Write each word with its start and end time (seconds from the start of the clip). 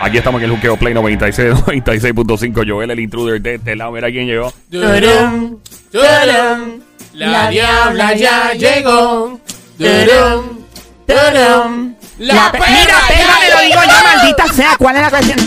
Aquí 0.00 0.18
estamos 0.18 0.40
en 0.40 0.50
el 0.50 0.54
Juqueo 0.56 0.76
Play 0.76 0.94
96, 0.94 1.54
96.5. 1.66 2.64
Joel, 2.68 2.90
el 2.90 3.00
intruder 3.00 3.40
de 3.40 3.54
este 3.56 3.74
lado. 3.74 3.92
Mira 3.92 4.08
quién 4.10 4.26
llegó. 4.26 4.52
Turum, 4.70 5.56
turum, 5.90 6.80
la 7.14 7.50
diabla 7.50 8.14
ya 8.14 8.52
llegó. 8.52 9.40
Turum, 9.78 10.58
turum, 11.06 11.94
la 12.18 12.52
pe- 12.52 12.58
perra 12.58 12.70
Mira, 12.70 12.94
déjame 13.08 13.50
lo 13.50 13.60
digo 13.62 13.80
yo, 13.82 14.04
maldita 14.04 14.52
sea. 14.54 14.76
¿Cuál 14.78 14.96
es 14.96 15.02
la 15.02 15.10
cuestión? 15.10 15.38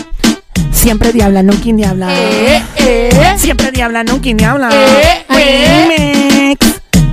Siempre 0.72 1.12
diabla, 1.12 1.42
nunca 1.42 1.62
diabla. 1.64 2.08
Eh, 2.14 2.62
eh, 2.76 3.34
Siempre 3.36 3.70
diabla, 3.70 4.04
nunca 4.04 4.30
diabla. 4.32 4.70
Eh, 4.72 5.24
eh. 5.30 6.19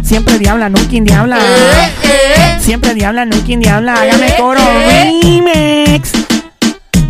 Siempre 0.07 0.37
diabla, 0.39 0.69
nunca 0.69 0.87
diabla. 0.91 1.37
eh, 1.37 1.91
eh. 2.03 2.57
Siempre 2.61 2.93
diabla, 2.93 3.25
nunca 3.25 3.45
diabla. 3.47 3.93
Hágame 3.93 4.27
Eh, 4.27 4.35
coro. 4.37 4.59
eh. 4.61 5.03
Remix. 5.03 6.11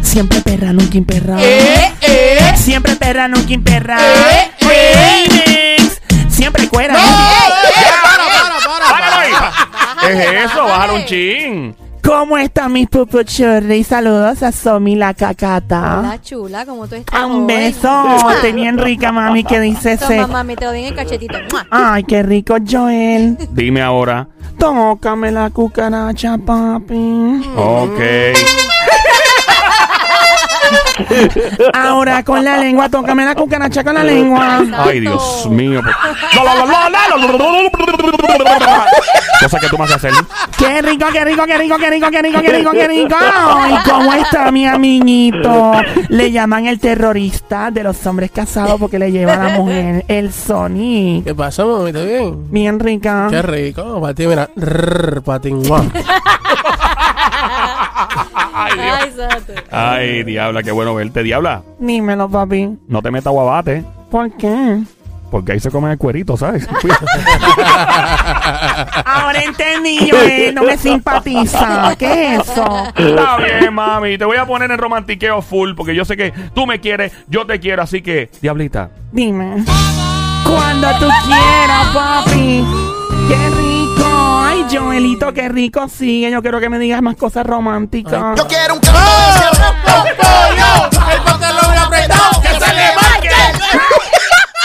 Siempre 0.02 0.41
perra, 0.41 0.73
nunca 0.73 0.98
perra. 1.08 1.38
Eh, 1.39 1.94
eh. 2.02 2.53
Siempre 2.58 2.95
perra, 2.95 3.27
nunca 3.27 3.53
perra. 3.63 3.98
Eh, 3.99 4.52
eh. 4.62 5.75
Remix. 5.77 6.02
Siempre 6.36 6.67
cuera. 6.70 6.94
No, 6.94 6.99
eh, 6.99 7.03
para, 8.03 8.89
para, 8.89 9.09
para. 9.11 10.08
¿Qué 10.08 10.14
es 10.44 10.52
eso? 10.52 10.64
Bájalo 10.66 10.95
un 10.95 11.05
chin. 11.05 11.75
¿Cómo 12.04 12.38
están 12.38 12.72
mis 12.72 12.88
pupuchurri? 12.88 13.84
Saludos 13.84 14.42
a 14.42 14.52
Somi 14.52 14.96
la 14.96 15.14
cacata. 15.14 16.00
Hola, 16.00 16.22
chula, 16.22 16.66
¿cómo 16.66 16.88
tú 16.88 16.96
estás? 16.96 17.26
Un 17.26 17.46
besote 17.48 18.52
bien 18.56 18.78
rica, 18.78 19.12
mami, 19.12 19.44
que 19.44 19.60
dice 19.60 19.98
Toma, 19.98 20.16
ese. 20.16 20.28
mami, 20.28 20.56
te 20.56 20.66
doy 20.66 20.80
en 20.80 20.86
el 20.86 20.96
cachetito. 20.96 21.38
Ay, 21.70 22.04
qué 22.06 22.23
rico, 22.23 22.56
Joel. 22.66 23.38
Dime 23.52 23.82
ahora. 23.82 24.28
Tócame 24.58 25.32
la 25.32 25.50
cucaracha, 25.50 26.38
papi. 26.38 27.42
Ok. 27.56 28.00
Ahora 31.73 32.23
con 32.23 32.44
la 32.44 32.58
lengua, 32.58 32.90
tócame 32.90 33.26
la 33.26 33.36
cucaracha 33.36 33.84
con 33.84 33.95
la 33.95 34.03
lengua. 34.03 34.64
Ay, 34.78 35.02
Dios 35.02 35.48
mío. 35.50 35.81
Cosa 39.39 39.59
que 39.59 39.67
tú 39.70 39.78
me 39.78 39.84
haces 39.84 39.98
hacer. 39.98 40.14
Qué 40.58 40.81
rico, 40.81 41.06
qué 41.12 41.23
rico, 41.26 41.45
qué 41.45 41.58
rico, 41.58 41.78
qué 41.78 41.89
rico, 41.89 42.09
qué 42.12 42.22
rico, 42.22 42.42
qué 42.42 42.58
rico, 42.58 42.72
qué 42.72 42.88
rico. 42.88 43.16
Ay, 43.20 43.76
¿cómo 43.86 44.14
está 44.14 44.52
mi 44.52 44.66
amiguito? 44.67 45.73
Le 46.09 46.31
llaman 46.31 46.66
el 46.66 46.80
terrorista 46.80 47.70
de 47.72 47.84
los 47.84 48.06
hombres 48.06 48.32
casados 48.32 48.80
porque 48.80 48.98
le 49.00 49.11
lleva 49.11 49.34
a 49.34 49.38
la 49.38 49.50
mujer 49.50 50.06
el 50.08 50.34
Sonic. 50.34 51.26
¿Qué 51.26 51.36
pasa, 51.36 51.66
mami? 51.66 51.89
¿Está 51.89 52.04
bien? 52.04 52.52
Bien 52.52 52.80
rica. 52.80 53.28
Qué 53.30 53.42
rico. 53.42 54.02
Para 54.02 54.14
ti, 54.14 54.28
mira. 54.28 54.50
Rrr, 54.56 55.22
para 55.22 55.39
ti. 55.39 55.54
Ay, 58.58 58.73
Dios. 58.73 58.97
Ay, 59.02 59.11
santo. 59.16 59.53
Ay, 59.72 60.23
diabla, 60.23 60.63
qué 60.63 60.72
bueno 60.72 60.94
verte. 60.95 61.23
Diabla, 61.23 61.63
Dímelo, 61.80 62.30
papi. 62.30 62.77
no 62.88 63.02
te 63.02 63.11
metas 63.11 63.31
guabate. 63.33 63.83
¿Por 64.11 64.31
qué? 64.38 64.80
Porque 65.30 65.52
ahí 65.52 65.59
se 65.59 65.69
come 65.69 65.91
el 65.91 65.97
cuerito, 65.97 66.38
¿sabes? 66.38 66.66
Ahora 69.05 69.41
entendí, 69.44 70.09
Joel. 70.09 70.55
No 70.55 70.64
me 70.64 70.77
simpatiza. 70.77 71.95
¿Qué 71.97 72.36
es 72.36 72.41
eso? 72.49 72.66
Está 72.95 73.38
bien, 73.38 73.73
mami. 73.73 74.17
Te 74.17 74.25
voy 74.25 74.38
a 74.38 74.45
poner 74.45 74.71
en 74.71 74.77
romantiqueo 74.77 75.42
full 75.42 75.73
porque 75.75 75.95
yo 75.95 76.05
sé 76.05 76.16
que 76.16 76.31
tú 76.53 76.66
me 76.66 76.80
quieres, 76.80 77.11
yo 77.27 77.45
te 77.45 77.59
quiero. 77.59 77.83
Así 77.83 78.02
que, 78.02 78.30
diablita. 78.42 78.89
Dime. 79.11 79.64
Cuando 80.45 80.88
tú 80.99 81.08
quieras, 81.25 81.88
papi. 81.94 82.64
Qué 83.27 83.49
rico. 83.49 83.77
Ay, 84.70 84.78
Joelito, 84.78 85.34
qué 85.34 85.50
rico 85.50 85.88
sigue. 85.88 86.32
Yo 86.32 86.42
quiero 86.42 86.60
que 86.60 86.70
me 86.70 86.80
digas 86.80 87.02
más 87.02 87.16
cosas 87.16 87.46
románticas. 87.46 88.38
Yo 88.38 88.48
quiero 88.48 88.76
un 88.76 88.80
canto 88.80 90.04
de. 90.04 90.14
¡Pollo! 90.16 90.90
¡El 91.12 91.22
pantalón 91.22 91.78
apretado! 91.78 92.42
¡Que 92.42 92.50
se 92.50 92.73
le 92.73 92.95
marque! 92.95 93.30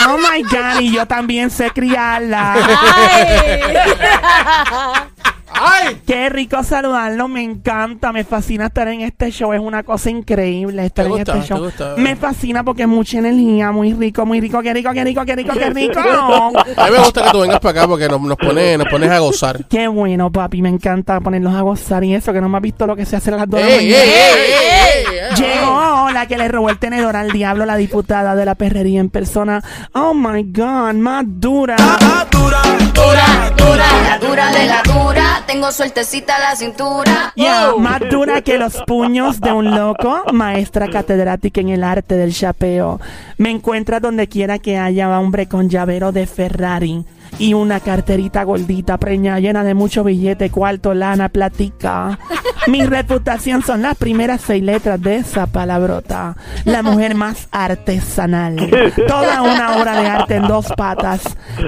Oh 0.05 0.17
my 0.17 0.43
God, 0.43 0.81
y 0.81 0.91
yo 0.91 1.05
también 1.05 1.49
sé 1.49 1.71
criarla. 1.71 2.57
Ay. 5.53 6.01
Qué 6.05 6.29
rico 6.29 6.63
saludarlo, 6.63 7.27
me 7.27 7.41
encanta, 7.43 8.11
me 8.11 8.23
fascina 8.23 8.67
estar 8.67 8.87
en 8.87 9.01
este 9.01 9.31
show, 9.31 9.53
es 9.53 9.59
una 9.59 9.83
cosa 9.83 10.09
increíble 10.09 10.85
estar 10.85 11.05
¿Te 11.05 11.11
en 11.11 11.17
gusta? 11.17 11.33
este 11.37 11.47
show. 11.47 11.57
¿Te 11.57 11.63
gusta? 11.65 11.95
Me 11.97 12.15
fascina 12.15 12.63
porque 12.63 12.83
es 12.83 12.87
mucha 12.87 13.19
energía, 13.19 13.71
muy 13.71 13.93
rico, 13.93 14.25
muy 14.25 14.39
rico, 14.41 14.61
qué 14.61 14.73
rico, 14.73 14.91
qué 14.93 15.03
rico, 15.03 15.25
qué 15.25 15.35
rico, 15.35 15.53
qué 15.53 15.69
rico. 15.69 15.99
A 16.77 16.85
mí 16.85 16.91
me 16.91 16.99
gusta 16.99 17.23
que 17.23 17.31
tú 17.31 17.41
vengas 17.41 17.59
para 17.59 17.79
acá 17.81 17.87
porque 17.87 18.07
nos, 18.07 18.21
nos, 18.21 18.37
pone, 18.37 18.77
nos 18.77 18.87
pones 18.87 19.09
a 19.09 19.19
gozar. 19.19 19.65
Qué 19.67 19.87
bueno, 19.87 20.31
papi, 20.31 20.61
me 20.61 20.69
encanta 20.69 21.19
ponerlos 21.19 21.53
a 21.53 21.61
gozar 21.61 22.03
y 22.03 22.13
eso, 22.15 22.33
que 22.33 22.41
no 22.41 22.49
me 22.49 22.57
has 22.57 22.63
visto 22.63 22.85
lo 22.87 22.95
que 22.95 23.05
se 23.05 23.15
hace 23.15 23.31
a 23.31 23.37
las 23.37 23.49
dos 23.49 23.59
de 23.61 23.65
la 23.67 23.75
¡Ey, 23.75 23.85
ey, 23.85 23.91
mañana. 23.91 24.03
ey, 24.03 24.53
ey, 24.53 25.17
ey! 25.29 25.35
Llegó 25.35 26.09
la 26.11 26.25
que 26.27 26.37
le 26.37 26.47
robó 26.47 26.69
el 26.69 26.77
tenedor 26.79 27.15
al 27.15 27.31
diablo, 27.31 27.65
la 27.65 27.75
diputada 27.75 28.35
de 28.35 28.45
la 28.45 28.55
perrería 28.55 28.99
en 28.99 29.09
persona. 29.09 29.63
Oh 29.93 30.13
my 30.13 30.43
God, 30.43 30.93
más 30.95 31.23
dura. 31.27 31.75
Dura, 32.31 32.61
Dura, 32.93 33.51
dura, 33.57 33.85
la 34.03 34.17
dura 34.19 34.51
de 34.51 34.65
la 34.67 34.81
dura. 34.83 35.43
Tengo 35.45 35.71
sueltecita 35.71 36.39
la 36.39 36.55
cintura. 36.55 37.33
Ya, 37.35 37.71
más 37.77 37.99
dura 38.09 38.41
que 38.41 38.57
los 38.57 38.81
puños 38.87 39.39
de 39.39 39.51
un 39.51 39.75
loco, 39.75 40.23
maestra 40.31 40.89
catedrática 40.89 41.61
en 41.61 41.69
el 41.69 41.83
arte 41.83 42.15
del 42.15 42.33
chapeo. 42.33 42.99
Me 43.37 43.49
encuentra 43.49 43.99
donde 43.99 44.27
quiera 44.27 44.59
que 44.59 44.77
haya 44.77 45.19
hombre 45.19 45.47
con 45.47 45.69
llavero 45.69 46.11
de 46.11 46.27
Ferrari 46.27 47.05
y 47.39 47.53
una 47.53 47.79
carterita 47.79 48.43
gordita 48.43 48.97
preñada 48.97 49.39
llena 49.39 49.63
de 49.63 49.73
mucho 49.73 50.03
billete, 50.03 50.49
cuarto, 50.49 50.93
lana, 50.93 51.29
platica. 51.29 52.19
Mi 52.67 52.85
reputación 52.85 53.61
son 53.61 53.81
las 53.81 53.97
primeras 53.97 54.41
seis 54.41 54.63
letras 54.63 55.01
de 55.01 55.17
esa 55.17 55.47
palabrota. 55.47 56.35
La 56.63 56.81
mujer 56.81 57.13
más 57.13 57.49
artesanal. 57.51 58.55
Toda 59.07 59.41
una 59.41 59.75
obra 59.77 60.01
de 60.01 60.07
arte 60.07 60.35
en 60.35 60.47
dos 60.47 60.67
patas. 60.77 61.21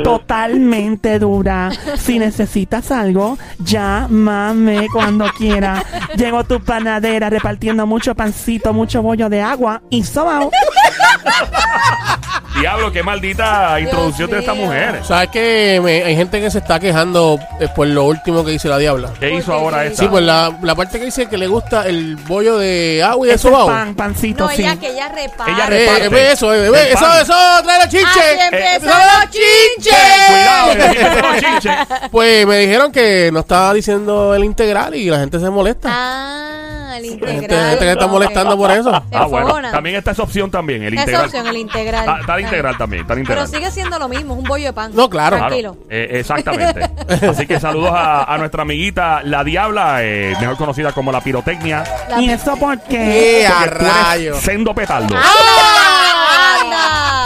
Totalmente 0.03 1.19
dura. 1.19 1.69
Si 1.97 2.17
necesitas 2.17 2.91
algo, 2.91 3.37
llámame 3.59 4.87
cuando 4.91 5.25
quiera. 5.37 5.83
Llegó 6.15 6.45
tu 6.45 6.61
panadera 6.61 7.29
repartiendo 7.29 7.85
mucho 7.85 8.15
pancito, 8.15 8.73
mucho 8.73 9.01
bollo 9.01 9.27
de 9.27 9.41
agua 9.41 9.81
y 9.89 10.03
sobao. 10.03 10.49
Diablo, 12.59 12.91
qué 12.91 13.03
maldita 13.03 13.79
introducción 13.79 14.29
de 14.31 14.39
esta 14.39 14.53
mío. 14.53 14.66
mujer. 14.66 15.01
¿Sabes 15.03 15.29
que 15.29 15.79
me- 15.83 16.03
hay 16.03 16.16
gente 16.16 16.39
que 16.41 16.49
se 16.49 16.59
está 16.59 16.79
quejando 16.79 17.38
eh, 17.59 17.67
por 17.75 17.88
lo 17.88 18.05
último 18.05 18.43
que 18.45 18.51
dice 18.51 18.67
la 18.69 18.77
diabla? 18.77 19.11
¿Qué 19.19 19.29
hizo 19.33 19.53
ahora 19.53 19.85
esta? 19.85 20.03
Sí, 20.03 20.07
pues 20.09 20.23
la, 20.23 20.57
la 20.61 20.73
parte 20.75 20.97
que 20.99 21.05
dice 21.05 21.27
que 21.27 21.38
le 21.38 21.47
gusta 21.47 21.85
el 21.88 22.15
bollo 22.15 22.57
de 22.57 23.03
agua 23.03 23.27
y 23.27 23.29
de 23.29 23.35
Ese 23.35 23.47
sobao. 23.49 23.67
pan, 23.67 23.94
pancito, 23.95 24.45
No, 24.45 24.49
sí. 24.51 24.61
ella 24.61 24.77
que 24.79 24.89
ella 24.89 25.09
reparte. 25.09 25.51
Ella 25.51 25.65
Eh, 25.65 25.69
reparte. 25.69 26.09
ve 26.09 26.31
eso, 26.31 26.53
eh, 26.53 26.69
ve, 26.69 26.81
El 26.81 26.88
eso, 26.94 26.99
pan. 27.05 27.21
eso, 27.21 27.33
trae 27.63 27.79
la 27.79 27.89
chinche. 27.89 28.05
Así 28.05 28.55
Eh, 28.55 28.79
los 28.81 29.29
chinches. 29.31 29.95
Cuidado, 30.27 30.75
que 30.75 30.83
aquí 30.83 31.21
los 31.21 31.39
chinches. 31.61 31.75
Pues 32.11 32.47
me 32.47 32.57
dijeron 32.59 32.91
que 32.91 33.29
no 33.33 33.41
estaba 33.41 33.73
diciendo 33.73 34.33
el 34.33 34.44
integral 34.44 34.95
y 34.95 35.09
la 35.09 35.19
gente 35.19 35.39
se 35.39 35.49
molesta. 35.49 35.89
Ah, 35.91 36.64
el 36.97 37.06
integral. 37.06 37.39
gente, 37.41 37.56
gente 37.56 37.79
que 37.85 37.91
está 37.91 38.07
molestando 38.07 38.57
por 38.57 38.72
eso. 38.72 39.03
Ah, 39.13 39.25
bueno. 39.25 39.72
También 39.72 39.95
está 39.97 40.11
esa 40.11 40.23
opción 40.23 40.50
también, 40.51 40.83
el 40.83 40.94
Esa 40.94 41.01
integral. 41.03 41.25
opción, 41.25 41.47
el 41.47 41.57
integral. 41.57 42.01
Está, 42.01 42.19
está 42.22 42.35
el 42.35 42.41
integral 42.45 42.78
también, 42.78 43.01
está 43.01 43.13
el 43.13 43.23
Pero 43.25 43.41
integral. 43.41 43.61
sigue 43.61 43.72
siendo 43.72 44.00
lo 44.00 44.07
mismo, 44.07 44.33
es 44.33 44.39
un 44.39 44.45
bollo 44.45 44.66
de 44.66 44.73
pan. 44.73 44.91
No, 44.94 45.09
claro. 45.09 45.38
Claro, 45.38 45.47
Tranquilo. 45.50 45.78
eh, 45.89 46.07
exactamente. 46.11 46.89
Así 47.29 47.45
que 47.47 47.59
saludos 47.59 47.91
a, 47.94 48.23
a 48.23 48.38
nuestra 48.38 48.61
amiguita 48.63 49.22
La 49.23 49.44
Diabla, 49.44 50.03
eh, 50.03 50.35
mejor 50.39 50.57
conocida 50.57 50.91
como 50.91 51.11
la 51.11 51.22
pirotecnia. 51.22 51.83
La- 52.09 52.22
¿Y 52.22 52.29
eso 52.29 52.56
por 52.57 52.79
qué? 52.81 53.41
¡Eh, 53.41 53.47
a 53.47 53.59
Porque 53.59 53.69
tú 53.79 53.85
eres 53.85 53.94
rayo! 53.94 54.35
Sendo 54.39 54.73
petardo. 54.75 55.16
¡Anda! 55.16 56.25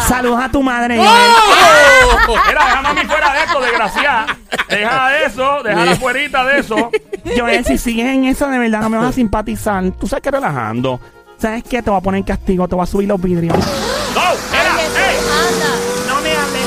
Saludos 0.09 0.42
a 0.44 0.50
tu 0.50 0.62
madre. 0.64 0.97
¡Oh! 1.00 1.06
Joel. 2.25 2.40
Mira, 2.47 2.66
deja 2.66 2.80
a 2.80 2.81
mami 2.81 3.06
fuera 3.06 3.31
de 3.34 3.40
esto, 3.44 3.59
desgraciada. 3.62 4.38
Deja 4.68 5.18
eso, 5.20 5.64
deja 5.64 5.86
la 5.86 5.96
fuerita 5.96 6.44
de 6.46 6.59
eso. 6.59 6.90
Joel, 7.38 7.64
si 7.64 7.78
sigues 7.78 8.08
en 8.08 8.25
eso, 8.25 8.48
de 8.48 8.58
verdad 8.59 8.81
no 8.81 8.90
me 8.90 8.98
vas 8.98 9.09
a 9.09 9.14
simpatizar. 9.14 9.83
Tú 9.92 10.07
sabes 10.07 10.24
que 10.24 10.31
relajando. 10.31 11.00
¿Sabes 11.38 11.63
qué? 11.63 11.81
Te 11.81 11.89
voy 11.89 12.00
a 12.00 12.01
poner 12.01 12.19
en 12.19 12.25
castigo, 12.25 12.68
te 12.68 12.75
voy 12.75 12.83
a 12.83 12.88
subir 12.88 13.07
los 13.07 13.22
vidrios. 13.22 13.56
¡No! 13.56 13.63
Jesús, 13.63 14.98
¡Ey! 14.98 15.18
anda. 15.48 15.68
No 16.13 16.22
me 16.22 16.31
hables. 16.31 16.66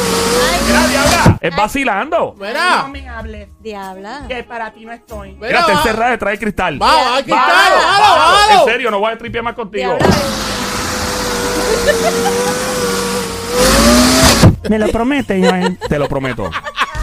¡Mira, 0.67 0.87
Diabla! 0.87 1.39
¡Es 1.43 1.57
vacilando! 1.57 2.35
No 2.39 2.45
Mira, 2.47 2.87
me 2.89 3.07
hables. 3.09 3.49
Diabla. 3.61 4.23
Que 4.29 4.45
para 4.45 4.71
ti 4.71 4.87
no 4.87 4.93
estoy. 4.93 5.33
Mira, 5.33 5.47
mira, 5.49 5.67
te 5.67 5.73
va- 5.73 5.79
encerrada 5.79 6.11
detrás 6.13 6.31
del 6.33 6.41
cristal. 6.41 6.75
está, 6.75 6.87
Bájalo, 6.87 7.27
bájalo, 7.27 7.77
bájalo. 8.17 8.61
En 8.63 8.69
serio, 8.73 8.91
no 8.91 8.99
voy 9.01 9.13
a 9.13 9.19
tripear 9.19 9.45
más 9.45 9.55
contigo. 9.55 9.97
Diabla. 9.99 10.07
¿Me 14.69 14.79
lo 14.79 14.89
promete, 14.89 15.41
Joel? 15.47 15.79
Te 15.89 15.99
lo 15.99 16.09
prometo. 16.09 16.51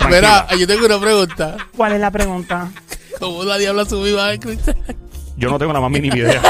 Mira, 0.07 0.45
Tranquila. 0.45 0.55
yo 0.59 0.67
tengo 0.67 0.85
una 0.85 0.99
pregunta. 0.99 1.57
¿Cuál 1.75 1.93
es 1.93 1.99
la 1.99 2.11
pregunta? 2.11 2.69
¿Cómo 3.19 3.43
la 3.43 3.57
diabla 3.57 3.85
subió 3.85 4.21
a 4.21 4.37
cristal? 4.37 4.75
Yo 5.35 5.49
no 5.49 5.57
tengo 5.59 5.71
la 5.73 5.79
más 5.81 5.91
mínima 5.91 6.17
idea. 6.17 6.41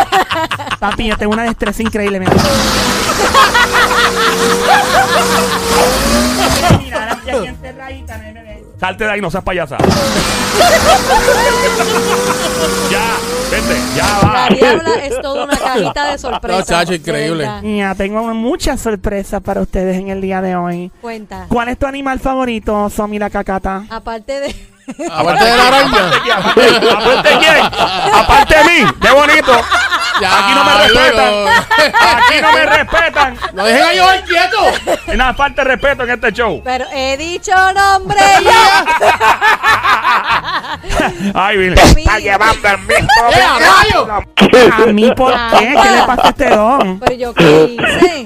Papi, 0.80 1.08
yo 1.08 1.18
tengo 1.18 1.34
una 1.34 1.44
destreza 1.44 1.82
increíble. 1.84 2.20
Mira, 2.20 2.34
mira 6.80 8.18
nene, 8.18 8.34
bebé. 8.34 8.64
Salte 8.80 9.04
de 9.04 9.12
ahí, 9.12 9.22
no 9.22 9.30
seas 9.30 9.44
payasa. 9.44 9.78
ya. 12.92 13.38
Ya 13.96 14.19
va. 14.24 14.48
La 14.50 14.56
diabla 14.56 14.94
es 15.06 15.22
toda 15.22 15.46
una 15.46 15.57
cajita 15.57 16.12
de 16.12 16.18
sorpresa. 16.19 16.60
No, 16.60 16.63
chacho, 16.66 16.92
de 16.92 16.98
increíble. 16.98 17.50
Ya, 17.63 17.96
tengo 17.96 18.22
muchas 18.36 18.80
sorpresas 18.80 19.42
para 19.42 19.62
ustedes 19.62 19.98
en 19.98 20.10
el 20.10 20.22
día 20.22 20.42
de 20.42 20.56
hoy. 20.56 20.92
Cuenta. 21.01 21.48
¿Cuál 21.50 21.69
es 21.69 21.80
tu 21.80 21.88
animal 21.88 22.19
favorito, 22.19 22.90
Somi 22.90 23.18
la 23.18 23.30
cacata? 23.30 23.86
Aparte 23.90 24.40
de. 24.40 24.56
Aparte 25.12 25.44
de 25.44 25.57
la 25.57 25.68
araña. 25.68 26.10
Aparte, 26.38 26.78
aparte 26.90 27.30
quién? 27.40 27.66
Aparte 28.13 28.56
de 28.56 28.63
mí. 28.63 28.92
Qué 29.01 29.12
bonito. 29.12 29.51
Ya, 30.21 30.39
Aquí 30.39 30.54
no 30.54 30.63
me 30.63 30.74
respetan. 30.77 31.33
Aquí 31.77 32.42
no 32.42 32.51
me 32.51 32.66
respetan. 32.66 33.38
No 33.54 33.63
dejen 33.63 33.83
a 33.83 34.04
Joel 34.04 34.24
quieto. 34.24 34.57
Hay 35.07 35.18
nada 35.18 35.33
falta 35.33 35.63
de 35.63 35.69
respeto 35.69 36.04
en 36.04 36.10
este 36.10 36.31
show. 36.33 36.62
Pero 36.63 36.86
he 36.92 37.16
dicho 37.18 37.51
nombre 37.74 38.19
yo. 38.44 38.51
Ay, 41.33 41.57
Vile. 41.57 41.81
Está 41.81 42.19
llevando 42.19 42.68
el 42.68 42.77
mismo. 42.80 43.07
¡Eh, 43.31 43.42
rayo! 43.60 44.07
¿A 44.74 44.86
mí 44.88 45.12
por 45.16 45.33
qué? 45.57 45.75
¿Qué 45.81 45.89
le 45.92 46.04
pasa 46.06 46.22
a 46.25 46.30
este 46.30 46.50
don? 46.50 47.00
Pero 47.00 47.15
yo 47.15 47.33
qué 47.33 47.77
hice. 47.77 48.25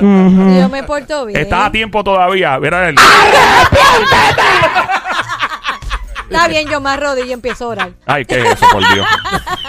Yo 0.00 0.68
me 0.68 0.82
porto 0.82 1.26
bien. 1.26 1.40
Está 1.40 1.66
a 1.66 1.72
tiempo 1.72 2.02
todavía. 2.04 2.58
Mira 2.58 2.88
el. 2.88 2.96
Está 6.30 6.48
bien, 6.48 6.68
yo 6.68 6.80
me 6.80 6.90
arrodillo 6.90 7.26
y 7.26 7.32
empiezo 7.32 7.64
a 7.64 7.68
orar. 7.68 7.90
Ay, 8.06 8.24
¿qué 8.24 8.40
es 8.40 8.44
eso, 8.54 8.66
por 8.72 8.82
Dios? 8.92 9.06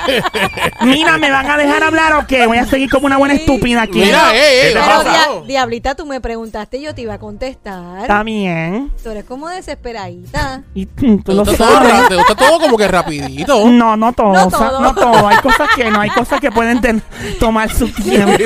Mira, 0.81 1.18
¿me 1.18 1.30
van 1.31 1.50
a 1.50 1.57
dejar 1.57 1.83
hablar 1.83 2.13
o 2.13 2.25
qué? 2.27 2.48
Voy 2.48 2.57
a 2.57 2.65
seguir 2.65 2.89
como 2.89 3.06
una 3.06 3.18
buena 3.18 3.36
Sí. 3.36 3.42
estúpida 3.42 3.83
aquí. 3.83 4.00
Mira, 4.00 4.33
eh, 4.33 4.39
¿Qué 4.39 4.69
eh. 4.69 4.74
te 4.74 4.80
Pero, 4.80 4.86
pasa? 4.86 5.04
dia- 5.12 5.27
Diablita, 5.45 5.95
tú 5.95 6.06
me 6.06 6.21
preguntaste 6.21 6.77
y 6.77 6.81
yo 6.83 6.95
te 6.95 7.01
iba 7.01 7.13
a 7.15 7.19
contestar. 7.19 8.01
Está 8.01 8.24
bien. 8.24 8.92
Tú 9.04 9.09
eres 9.12 9.25
como 9.25 9.48
desesperadita. 9.50 10.63
Y 10.74 10.86
mm, 10.86 11.18
tú 11.19 11.24
¿Te 11.24 11.33
lo 11.33 11.44
gusta, 11.45 11.57
todo, 11.57 11.74
sabes. 11.75 11.92
ra- 12.01 12.07
te 12.07 12.15
gusta 12.15 12.36
todo 12.36 12.59
como 12.59 12.77
que 12.77 12.88
rapidito. 12.88 13.69
No, 13.69 13.95
no 13.98 14.13
todo, 14.13 14.33
No 14.33 14.48
o 14.48 14.50
sea, 14.50 14.69
todo. 14.69 14.80
no 14.81 14.95
todo. 14.95 15.27
Hay 15.27 15.38
cosas 15.38 15.69
que 15.75 15.89
no, 15.92 16.00
hay 16.01 16.09
cosas 16.09 16.39
que 16.39 16.51
pueden 16.51 16.81
ten- 16.81 17.01
tomar 17.39 17.69
su 17.74 17.88
tiempo. 17.94 18.44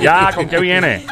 Ya, 0.00 0.30
¿con 0.34 0.48
qué 0.48 0.58
viene? 0.60 1.04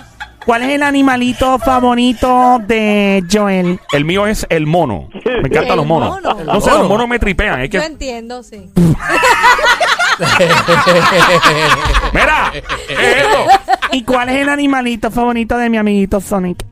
¿Cuál 0.44 0.62
es 0.62 0.70
el 0.70 0.82
animalito 0.82 1.58
favorito 1.58 2.60
de 2.66 3.22
Joel? 3.30 3.78
El 3.92 4.04
mío 4.04 4.26
es 4.26 4.46
el 4.48 4.66
mono. 4.66 5.08
Me 5.24 5.48
encantan 5.48 5.76
los 5.76 5.86
monos. 5.86 6.20
mono. 6.22 6.44
No 6.44 6.60
sé, 6.60 6.70
los 6.70 6.78
mono. 6.80 6.88
monos 6.88 7.08
me 7.08 7.18
tripean. 7.18 7.60
Es 7.60 7.70
Yo 7.70 7.80
entiendo, 7.80 8.42
sí. 8.42 8.70
mira, 12.12 12.52
¿qué 12.52 12.58
es 12.94 13.16
eso? 13.26 13.46
¿Y 13.92 14.02
cuál 14.04 14.28
es 14.28 14.36
el 14.36 14.48
animalito 14.48 15.10
favorito 15.10 15.56
de 15.56 15.70
mi 15.70 15.78
amiguito 15.78 16.20
Sonic? 16.20 16.64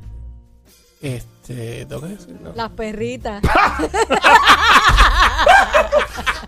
Este, 1.01 1.30
tengo 1.55 2.01
que 2.03 2.09
decirlo. 2.09 2.53
Las 2.55 2.71
perritas. 2.71 3.43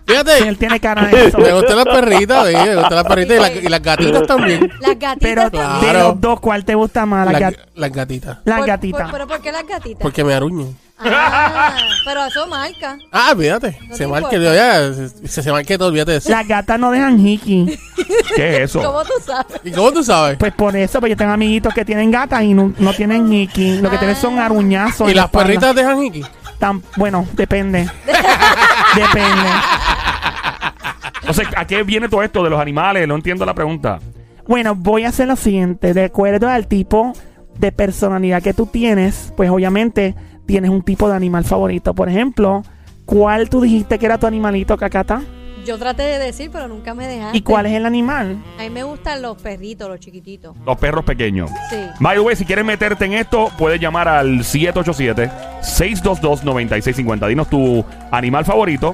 Sí, 0.05 0.11
Fíjate, 0.11 0.47
él 0.49 0.57
tiene 0.57 0.79
cara 0.81 1.07
de 1.07 1.27
eso. 1.27 1.37
me 1.39 1.53
gustan 1.53 1.77
las 1.77 1.85
perritas, 1.85 2.47
sí, 2.47 2.53
me 2.55 2.75
gustan 2.75 2.95
las 2.95 3.05
perritas 3.05 3.37
y, 3.37 3.39
la- 3.39 3.51
y 3.53 3.67
las 3.69 3.81
gatitas 3.81 4.27
también. 4.27 4.71
Las 4.81 4.99
gatitas 4.99 5.17
Pero 5.21 5.41
también. 5.49 5.73
de 5.73 5.79
Claro. 5.89 6.07
los 6.09 6.21
dos, 6.21 6.39
¿cuál 6.41 6.65
te 6.65 6.75
gusta 6.75 7.05
más? 7.05 7.25
La, 7.25 7.31
Las, 7.31 7.41
gat- 7.41 7.59
las 7.75 7.91
gatitas. 7.91 8.37
la 8.43 8.57
Por- 8.57 8.67
gatita. 8.67 8.97
por- 9.03 9.11
¿Pero 9.11 9.27
por 9.27 9.41
qué 9.41 9.51
las 9.51 9.65
gatitas? 9.65 10.01
Porque 10.01 10.23
me 10.23 10.33
aruñan. 10.33 10.77
Ah, 10.99 11.75
pero 12.05 12.25
eso 12.25 12.45
marca. 12.47 12.97
Ah, 13.11 13.33
fíjate. 13.37 13.79
No 13.89 13.95
se 13.95 14.05
marque, 14.07 14.35
importa. 14.35 14.55
ya, 14.55 14.93
se, 15.27 15.41
se, 15.41 15.51
marque 15.51 15.77
todo, 15.77 15.87
olvídate 15.87 16.11
de 16.11 16.17
eso. 16.17 16.29
Las 16.29 16.47
gatas 16.47 16.79
no 16.79 16.91
dejan 16.91 17.25
hiki. 17.25 17.79
¿Qué 18.35 18.55
es 18.57 18.59
eso? 18.69 18.81
¿Cómo 18.81 19.03
tú 19.03 19.13
sabes? 19.25 19.61
¿Y 19.63 19.71
cómo 19.71 19.91
tú 19.91 20.03
sabes? 20.03 20.37
Pues 20.37 20.53
por 20.53 20.75
eso, 20.75 20.99
porque 20.99 21.11
yo 21.11 21.17
tengo 21.17 21.31
amiguitos 21.33 21.73
que 21.73 21.85
tienen 21.85 22.11
gatas 22.11 22.43
y 22.43 22.53
no, 22.53 22.73
no 22.77 22.93
tienen 22.93 23.31
hiki. 23.31 23.77
Lo 23.79 23.89
que 23.89 23.97
tienen 23.97 24.15
son 24.15 24.39
aruñazos. 24.39 25.09
¿Y 25.09 25.13
las 25.13 25.25
espalda. 25.25 25.47
perritas 25.47 25.75
dejan 25.75 26.03
hiki? 26.03 26.23
Tan- 26.59 26.81
bueno, 26.97 27.25
depende. 27.33 27.89
depende. 28.95 29.49
Entonces, 31.21 31.47
¿a 31.55 31.65
qué 31.65 31.83
viene 31.83 32.09
todo 32.09 32.21
esto 32.23 32.43
de 32.43 32.49
los 32.49 32.59
animales? 32.59 33.07
No 33.07 33.15
entiendo 33.15 33.45
la 33.45 33.53
pregunta. 33.53 33.99
Bueno, 34.47 34.75
voy 34.75 35.03
a 35.05 35.09
hacer 35.09 35.27
lo 35.27 35.35
siguiente. 35.35 35.93
De 35.93 36.05
acuerdo 36.05 36.49
al 36.49 36.67
tipo 36.67 37.13
de 37.57 37.71
personalidad 37.71 38.41
que 38.41 38.53
tú 38.53 38.65
tienes, 38.65 39.33
pues 39.37 39.49
obviamente 39.49 40.15
tienes 40.45 40.69
un 40.69 40.81
tipo 40.81 41.07
de 41.09 41.15
animal 41.15 41.45
favorito. 41.45 41.93
Por 41.93 42.09
ejemplo, 42.09 42.63
¿cuál 43.05 43.49
tú 43.49 43.61
dijiste 43.61 43.97
que 43.99 44.05
era 44.05 44.17
tu 44.17 44.27
animalito, 44.27 44.75
Cacata? 44.77 45.21
Yo 45.65 45.77
traté 45.77 46.03
de 46.03 46.19
decir, 46.19 46.49
pero 46.51 46.67
nunca 46.67 46.93
me 46.93 47.07
dejaste. 47.07 47.37
¿Y 47.37 47.41
cuál 47.41 47.65
es 47.65 47.71
el 47.73 47.85
animal? 47.85 48.37
A 48.59 48.63
mí 48.63 48.69
me 48.69 48.83
gustan 48.83 49.21
los 49.21 49.41
perritos, 49.41 49.87
los 49.89 49.99
chiquititos. 49.99 50.55
Los 50.65 50.77
perros 50.77 51.05
pequeños. 51.05 51.49
Sí. 51.69 51.77
By 51.99 52.15
the 52.17 52.21
way, 52.21 52.35
si 52.35 52.43
quieres 52.45 52.65
meterte 52.65 53.05
en 53.05 53.13
esto, 53.13 53.49
puedes 53.57 53.79
llamar 53.79 54.07
al 54.09 54.39
787-622-9650. 54.39 57.27
Dinos 57.27 57.47
tu 57.49 57.83
animal 58.11 58.43
favorito, 58.45 58.93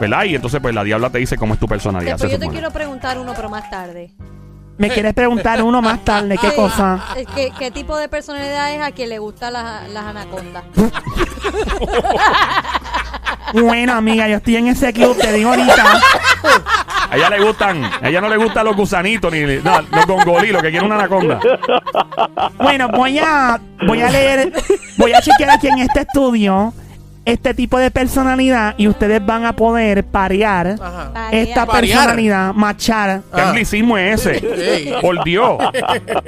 ¿verdad? 0.00 0.24
Y 0.24 0.34
entonces, 0.34 0.60
pues 0.60 0.74
la 0.74 0.82
diabla 0.84 1.10
te 1.10 1.18
dice 1.18 1.36
cómo 1.36 1.54
es 1.54 1.60
tu 1.60 1.66
personalidad. 1.66 2.12
Después 2.12 2.32
yo 2.32 2.38
te 2.38 2.48
quiero 2.48 2.70
preguntar 2.70 3.18
uno, 3.18 3.32
pero 3.34 3.50
más 3.50 3.68
tarde. 3.68 4.12
¿Me 4.78 4.88
quieres 4.90 5.12
preguntar 5.12 5.60
uno 5.62 5.82
más 5.82 6.04
tarde? 6.04 6.38
¿Qué 6.38 6.52
cosa? 6.56 7.04
Eh, 7.16 7.26
¿Qué, 7.34 7.50
qué 7.58 7.72
tipo 7.72 7.96
de 7.96 8.08
personalidad 8.08 8.72
es 8.72 8.80
a 8.80 8.92
quien 8.92 9.08
le 9.08 9.18
gustan 9.18 9.52
las, 9.52 9.88
las 9.90 10.04
anacondas? 10.04 10.62
Bueno, 13.52 13.94
amiga, 13.94 14.28
yo 14.28 14.36
estoy 14.36 14.56
en 14.56 14.68
ese 14.68 14.92
club, 14.92 15.16
te 15.18 15.32
digo 15.32 15.50
ahorita. 15.50 16.00
A 17.10 17.16
ella 17.16 17.30
le 17.30 17.40
gustan, 17.42 17.84
a 17.84 18.08
ella 18.08 18.20
no 18.20 18.28
le 18.28 18.36
gustan 18.36 18.64
los 18.66 18.76
gusanitos 18.76 19.32
ni 19.32 19.40
no, 19.40 19.80
los 19.80 20.06
gongolí, 20.06 20.48
lo 20.52 20.60
que 20.60 20.70
quiere 20.70 20.84
una 20.84 20.96
anaconda. 20.96 21.40
Bueno, 22.58 22.88
voy 22.88 23.18
a, 23.18 23.58
voy 23.86 24.02
a 24.02 24.10
leer, 24.10 24.52
voy 24.98 25.12
a 25.14 25.20
chequear 25.22 25.50
aquí 25.50 25.68
en 25.68 25.78
este 25.78 26.00
estudio 26.00 26.72
este 27.24 27.52
tipo 27.52 27.78
de 27.78 27.90
personalidad 27.90 28.74
y 28.78 28.88
ustedes 28.88 29.24
van 29.24 29.44
a 29.44 29.54
poder 29.54 30.02
parear 30.04 30.76
Ajá. 30.80 31.28
Esta 31.30 31.66
Parear. 31.66 31.98
personalidad, 31.98 32.54
machar, 32.54 33.20
¿Qué 33.34 33.40
Ah. 33.42 33.48
anglicismo 33.50 33.98
es 33.98 34.24
ese? 34.26 34.94
Por 35.02 35.22
Dios. 35.24 35.58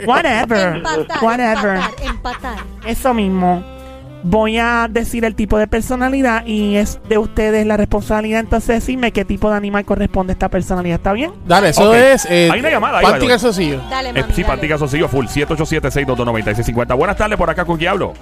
whatever, 0.06 0.76
Empatar, 0.76 1.18
whatever. 1.24 1.76
empatar, 1.76 2.06
empatar. 2.06 2.54
Eso 2.86 3.14
mismo. 3.14 3.64
Voy 4.22 4.58
a 4.58 4.86
decir 4.90 5.24
el 5.24 5.34
tipo 5.34 5.56
de 5.58 5.66
personalidad 5.66 6.44
y 6.44 6.76
es 6.76 7.00
de 7.08 7.16
ustedes 7.18 7.66
la 7.66 7.76
responsabilidad. 7.78 8.40
Entonces, 8.40 8.80
decirme 8.80 9.12
qué 9.12 9.24
tipo 9.24 9.50
de 9.50 9.56
animal 9.56 9.84
corresponde 9.84 10.32
a 10.32 10.34
esta 10.34 10.48
personalidad. 10.50 10.96
¿Está 10.96 11.12
bien? 11.14 11.32
Dale, 11.46 11.70
eso 11.70 11.94
es. 11.94 12.26
Eh, 12.30 12.50
Hay 12.52 12.60
una 12.60 12.70
llamada 12.70 12.98
ahí, 12.98 13.06
way. 13.06 13.26
Calzoncillo. 13.28 13.80
Dale, 13.88 14.10
Eh, 14.10 14.12
mami, 14.12 14.32
sí, 14.34 14.42
dale. 14.42 14.52
Pantica 14.52 14.76
Socillo 14.78 15.08
Full, 15.08 15.26
787-622-9650. 15.26 16.94
Buenas 16.96 17.16
tardes, 17.16 17.38
por 17.38 17.48
acá 17.50 17.64
con 17.64 17.78
quién 17.78 17.90
hablo. 17.90 18.12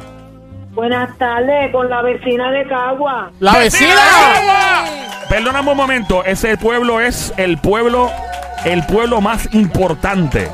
Buenas 0.73 1.17
tardes, 1.19 1.73
con 1.73 1.91
la 1.91 2.03
vecina 2.03 2.53
de 2.53 2.67
Cagua. 2.69 3.33
¡La 3.41 3.57
vecina! 3.59 3.97
Perdóname 5.29 5.71
un 5.73 5.77
momento, 5.77 6.25
ese 6.25 6.57
pueblo 6.57 7.01
es 7.01 7.35
el 7.37 7.59
pueblo, 7.59 8.11
el 8.65 8.85
pueblo 8.87 9.21
más 9.21 9.53
importante. 9.53 10.49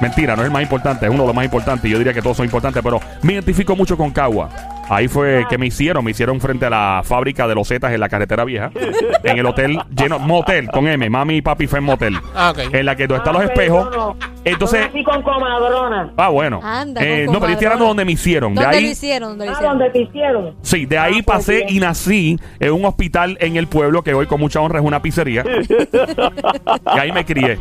Mentira, 0.00 0.36
no 0.36 0.42
es 0.42 0.46
el 0.46 0.52
más 0.52 0.62
importante, 0.62 1.06
es 1.06 1.10
uno 1.10 1.22
de 1.22 1.26
los 1.28 1.34
más 1.36 1.44
importantes. 1.44 1.90
Yo 1.90 1.98
diría 1.98 2.12
que 2.14 2.22
todos 2.22 2.36
son 2.36 2.46
importantes, 2.46 2.82
pero 2.82 3.00
me 3.22 3.32
identifico 3.34 3.74
mucho 3.76 3.96
con 3.96 4.10
Cagua. 4.10 4.48
Ahí 4.92 5.06
fue 5.06 5.46
que 5.48 5.56
me 5.56 5.66
hicieron, 5.66 6.04
me 6.04 6.10
hicieron 6.10 6.40
frente 6.40 6.66
a 6.66 6.70
la 6.70 7.02
fábrica 7.04 7.46
de 7.46 7.54
losetas 7.54 7.92
en 7.92 8.00
la 8.00 8.08
carretera 8.08 8.44
vieja, 8.44 8.72
en 9.22 9.38
el 9.38 9.46
hotel 9.46 9.78
lleno, 9.96 10.18
motel 10.18 10.68
con 10.68 10.88
M, 10.88 11.08
mami 11.08 11.36
y 11.36 11.42
papi 11.42 11.68
fue 11.68 11.78
en 11.78 11.84
motel, 11.84 12.16
Ah, 12.34 12.50
ok. 12.50 12.74
en 12.74 12.84
la 12.86 12.96
que 12.96 13.06
donde 13.06 13.18
están 13.18 13.34
los 13.34 13.42
Ah, 13.42 13.46
espejos. 13.46 14.16
Entonces, 14.44 14.88
con 15.04 15.22
comadrona. 15.22 16.12
ah 16.16 16.28
bueno, 16.30 16.60
Anda, 16.62 17.00
Eh, 17.04 17.24
con 17.26 17.34
no, 17.34 17.40
pero 17.40 17.50
yo 17.50 17.52
estoy 17.52 17.66
hablando 17.66 17.86
donde 17.86 18.04
me 18.04 18.12
hicieron, 18.12 18.54
de 18.54 18.62
¿Dónde 18.62 18.76
ahí. 18.78 18.84
lo 18.84 18.90
hicieron? 18.90 19.28
¿Dónde 19.38 19.46
lo 19.46 19.52
Ah, 19.56 19.62
donde 19.62 19.90
te 19.90 20.02
hicieron. 20.02 20.54
Sí, 20.62 20.86
de 20.86 20.98
ahí 20.98 21.18
Ah, 21.20 21.22
pues 21.24 21.36
pasé 21.38 21.54
bien. 21.56 21.68
y 21.68 21.78
nací 21.80 22.38
en 22.58 22.72
un 22.72 22.84
hospital 22.84 23.38
en 23.40 23.56
el 23.56 23.68
pueblo 23.68 24.02
que 24.02 24.12
hoy 24.12 24.26
con 24.26 24.40
mucha 24.40 24.60
honra 24.60 24.80
es 24.80 24.84
una 24.84 25.00
pizzería. 25.00 25.44
y 26.96 26.98
ahí 26.98 27.12
me 27.12 27.24
crié. 27.24 27.58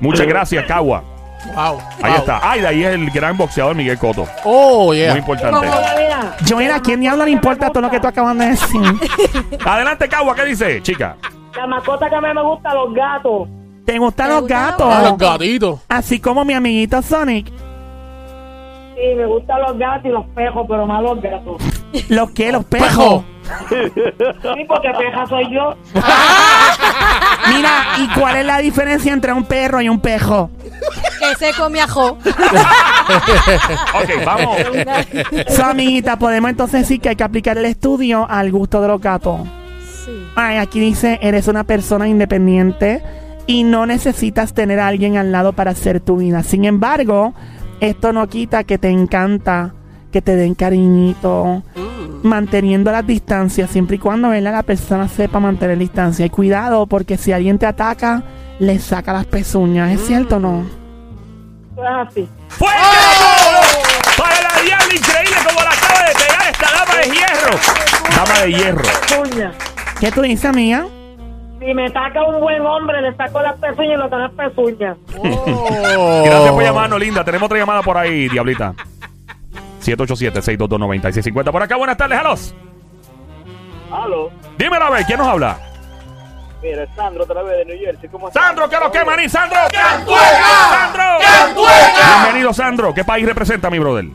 Muchas 0.00 0.26
gracias, 0.26 0.64
Cagua. 0.64 1.04
Wow. 1.54 1.78
Ahí 2.02 2.12
wow. 2.12 2.20
está. 2.20 2.40
Ay, 2.42 2.60
de 2.60 2.66
ahí 2.68 2.84
es 2.84 2.94
el 2.94 3.10
gran 3.10 3.36
boxeador 3.36 3.74
Miguel 3.74 3.98
Coto. 3.98 4.26
Oh, 4.44 4.94
yeah. 4.94 5.10
Muy 5.10 5.20
importante. 5.20 5.68
Joel, 6.48 6.70
¿a 6.70 6.80
quién 6.80 7.00
diablo 7.00 7.24
le 7.24 7.30
importa 7.30 7.70
todo 7.70 7.82
lo 7.82 7.90
que 7.90 8.00
tú 8.00 8.06
acabas 8.06 8.36
de 8.38 8.46
decir? 8.46 8.80
Adelante, 9.64 10.08
Cagua, 10.08 10.34
¿qué 10.34 10.44
dice, 10.44 10.82
chica? 10.82 11.16
La 11.56 11.66
mascota 11.66 12.08
que 12.08 12.14
a 12.14 12.20
mí 12.20 12.28
me 12.34 12.42
gusta, 12.42 12.74
los 12.74 12.94
gatos. 12.94 13.48
¿Te 13.84 13.98
gustan 13.98 14.28
¿Te 14.28 14.32
los 14.32 14.42
gustan 14.42 14.60
los 14.60 14.78
gatos? 14.78 14.94
Ah, 14.94 15.02
los 15.02 15.18
gatitos. 15.18 15.80
Así 15.88 16.20
como 16.20 16.44
mi 16.44 16.54
amiguito 16.54 17.02
Sonic. 17.02 17.52
Sí, 19.02 19.16
me 19.16 19.26
gustan 19.26 19.60
los 19.62 19.76
gatos 19.78 20.04
y 20.04 20.08
los 20.10 20.24
pejos, 20.26 20.64
pero 20.68 20.86
más 20.86 21.02
los 21.02 21.20
gatos. 21.20 21.60
¿Los 22.08 22.30
qué? 22.30 22.52
¿Los 22.52 22.64
pejos? 22.64 22.88
Pejo. 22.88 23.24
Sí, 24.54 24.64
porque 24.68 24.90
peja 24.96 25.26
soy 25.26 25.52
yo. 25.52 25.74
Mira, 27.48 27.84
¿y 27.98 28.20
cuál 28.20 28.36
es 28.36 28.46
la 28.46 28.58
diferencia 28.58 29.12
entre 29.12 29.32
un 29.32 29.44
perro 29.44 29.80
y 29.80 29.88
un 29.88 29.98
pejo? 29.98 30.50
Que 31.18 31.34
se 31.34 31.52
come 31.58 31.80
ajo. 31.80 32.16
Ok, 33.94 34.24
vamos. 34.24 34.56
So, 35.48 35.64
amiguita, 35.64 36.16
podemos 36.16 36.50
entonces 36.50 36.82
decir 36.82 37.00
que 37.00 37.08
hay 37.08 37.16
que 37.16 37.24
aplicar 37.24 37.58
el 37.58 37.64
estudio 37.64 38.26
al 38.30 38.52
gusto 38.52 38.80
de 38.80 38.86
los 38.86 39.00
gatos. 39.00 39.40
Sí. 40.04 40.12
Ay, 40.36 40.58
aquí 40.58 40.78
dice, 40.78 41.18
eres 41.20 41.48
una 41.48 41.64
persona 41.64 42.06
independiente 42.06 43.02
y 43.48 43.64
no 43.64 43.84
necesitas 43.84 44.54
tener 44.54 44.78
a 44.78 44.86
alguien 44.86 45.16
al 45.16 45.32
lado 45.32 45.52
para 45.52 45.72
hacer 45.72 46.00
tu 46.00 46.18
vida. 46.18 46.44
Sin 46.44 46.64
embargo, 46.64 47.34
esto 47.82 48.12
no 48.12 48.28
quita 48.28 48.62
que 48.62 48.78
te 48.78 48.88
encanta 48.90 49.74
que 50.12 50.22
te 50.22 50.36
den 50.36 50.54
cariñito, 50.54 51.64
manteniendo 52.22 52.92
las 52.92 53.04
distancias, 53.04 53.70
siempre 53.70 53.96
y 53.96 53.98
cuando 53.98 54.28
¿verdad? 54.28 54.52
la 54.52 54.62
persona 54.62 55.08
sepa 55.08 55.40
mantener 55.40 55.78
distancia. 55.78 56.24
Y 56.24 56.30
cuidado, 56.30 56.86
porque 56.86 57.16
si 57.16 57.32
alguien 57.32 57.58
te 57.58 57.66
ataca, 57.66 58.22
le 58.60 58.78
saca 58.78 59.12
las 59.12 59.26
pezuñas. 59.26 59.90
¿Es 59.90 60.06
cierto 60.06 60.36
o 60.36 60.38
no? 60.38 60.64
Así. 61.82 62.28
¡Fuerte 62.48 62.78
aplauso 62.78 63.78
Para 64.16 64.42
la 64.42 64.62
diabla 64.62 64.94
increíble 64.94 65.36
como 65.44 65.60
la 65.64 65.70
acaba 65.70 66.06
de 66.06 66.14
pegar 66.14 66.52
esta 66.52 66.70
dama 66.70 66.94
de 66.94 67.10
hierro. 67.10 67.58
Dama 68.14 68.40
de 68.42 68.52
hierro. 68.52 69.52
¿Qué 69.98 70.12
tú 70.12 70.22
dices, 70.22 70.44
amiga? 70.44 70.86
Si 71.64 71.72
me 71.74 71.88
taca 71.90 72.24
un 72.24 72.40
buen 72.40 72.60
hombre, 72.66 73.00
le 73.02 73.14
saco 73.14 73.40
las 73.40 73.56
pezuñas 73.58 73.92
y 73.92 73.96
lo 73.96 74.08
tengo 74.08 74.28
pezuñas. 74.30 74.96
Oh. 75.16 76.22
Gracias 76.24 76.50
por 76.50 76.62
llamarnos, 76.62 76.98
linda. 76.98 77.24
Tenemos 77.24 77.46
otra 77.46 77.58
llamada 77.58 77.82
por 77.82 77.96
ahí, 77.96 78.28
diablita. 78.28 78.74
787-622-9650. 79.80 81.52
Por 81.52 81.62
acá, 81.62 81.76
buenas 81.76 81.96
tardes, 81.96 82.18
halos. 82.18 82.54
Aló, 83.92 84.30
Dímelo 84.58 84.86
a 84.86 84.90
ver, 84.90 85.04
¿quién 85.04 85.18
nos 85.18 85.28
habla? 85.28 85.58
mira, 86.62 86.86
Sandro 86.94 87.24
otra 87.24 87.42
vez 87.42 87.58
de 87.58 87.64
New 87.66 87.78
Jersey. 87.84 88.08
¿Cómo 88.08 88.28
estás? 88.28 88.42
Sandro, 88.42 88.68
¿qué 88.68 88.76
es 88.76 88.82
lo 88.82 88.92
que, 88.92 89.04
maní? 89.04 89.28
Sandro. 89.28 89.58
¡Cantueca! 89.70 90.20
Sandro. 90.70 91.02
¡Cantueca! 91.20 92.22
Bienvenido, 92.22 92.52
Sandro. 92.52 92.94
¿Qué 92.94 93.04
país 93.04 93.26
representa, 93.26 93.68
mi 93.68 93.78
brother? 93.78 94.06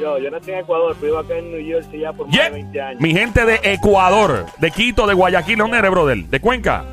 Yo, 0.00 0.18
yo 0.18 0.30
nací 0.30 0.50
en 0.50 0.58
Ecuador, 0.58 0.94
pero 1.00 1.12
vivo 1.12 1.18
acá 1.18 1.38
en 1.38 1.50
New 1.52 1.64
Jersey 1.64 2.00
ya 2.00 2.12
por 2.12 2.26
más 2.26 2.36
de 2.36 2.50
20 2.50 2.80
años. 2.82 3.00
Mi 3.00 3.12
gente 3.12 3.44
de 3.46 3.60
Ecuador, 3.62 4.46
de 4.58 4.70
Quito, 4.70 5.06
de 5.06 5.14
Guayaquil, 5.14 5.58
¿dónde 5.58 5.78
eres, 5.78 5.90
brother? 5.90 6.18
¿De 6.24 6.40
Cuenca? 6.40 6.84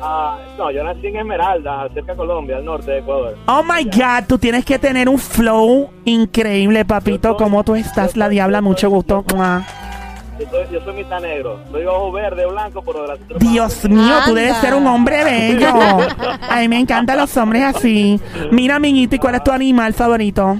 Ah, 0.00 0.38
no, 0.56 0.70
yo 0.70 0.82
nací 0.84 1.08
en 1.08 1.16
Esmeralda, 1.16 1.88
cerca 1.92 2.12
de 2.12 2.16
Colombia, 2.18 2.56
al 2.56 2.64
norte 2.64 2.90
de 2.92 2.98
Ecuador. 2.98 3.36
Oh 3.46 3.62
my 3.62 3.84
God, 3.84 4.26
tú 4.28 4.38
tienes 4.38 4.64
que 4.64 4.78
tener 4.78 5.08
un 5.08 5.18
flow 5.18 5.90
increíble, 6.04 6.84
papito. 6.84 7.36
¿Cómo 7.36 7.64
tú 7.64 7.74
estás? 7.74 8.16
La 8.16 8.28
diabla, 8.28 8.60
mucho 8.60 8.90
gusto. 8.90 9.24
Yo 9.28 10.46
soy, 10.50 10.66
yo 10.72 10.80
soy 10.84 10.94
mitad 10.94 11.20
negro. 11.20 11.58
Soy 11.70 11.84
ojo 11.84 12.12
verde, 12.12 12.46
blanco, 12.46 12.80
pero 12.82 13.02
de 13.02 13.08
la 13.08 13.16
Dios 13.40 13.84
mío, 13.88 14.14
tú 14.24 14.34
debes 14.34 14.52
Anda. 14.52 14.60
ser 14.60 14.74
un 14.74 14.86
hombre 14.86 15.24
bello. 15.24 15.68
A 16.48 16.60
mí 16.60 16.68
me 16.68 16.78
encantan 16.78 17.18
los 17.18 17.36
hombres 17.36 17.64
así. 17.64 18.20
Mira, 18.52 18.76
amiguito, 18.76 19.16
¿y 19.16 19.18
cuál 19.18 19.34
es 19.34 19.42
tu 19.44 19.50
animal 19.50 19.94
favorito? 19.94 20.58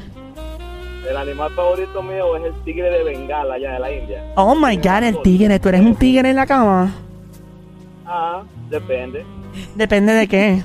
El 1.09 1.17
animal 1.17 1.51
favorito 1.55 2.03
mío 2.03 2.37
es 2.37 2.45
el 2.45 2.65
tigre 2.65 2.91
de 2.91 3.03
Bengala, 3.03 3.55
allá 3.55 3.73
de 3.73 3.79
la 3.79 3.93
India. 3.93 4.25
Oh 4.37 4.55
my 4.55 4.77
God, 4.77 5.03
el 5.05 5.23
tigre. 5.23 5.59
¿Tú 5.59 5.69
eres 5.71 5.81
un 5.81 5.97
tigre 5.97 6.29
en 6.29 6.37
la 6.37 6.47
cama? 6.47 6.93
Ah, 8.07 8.43
depende. 8.69 9.25
Depende 9.75 10.13
de 10.13 10.29
qué. 10.29 10.63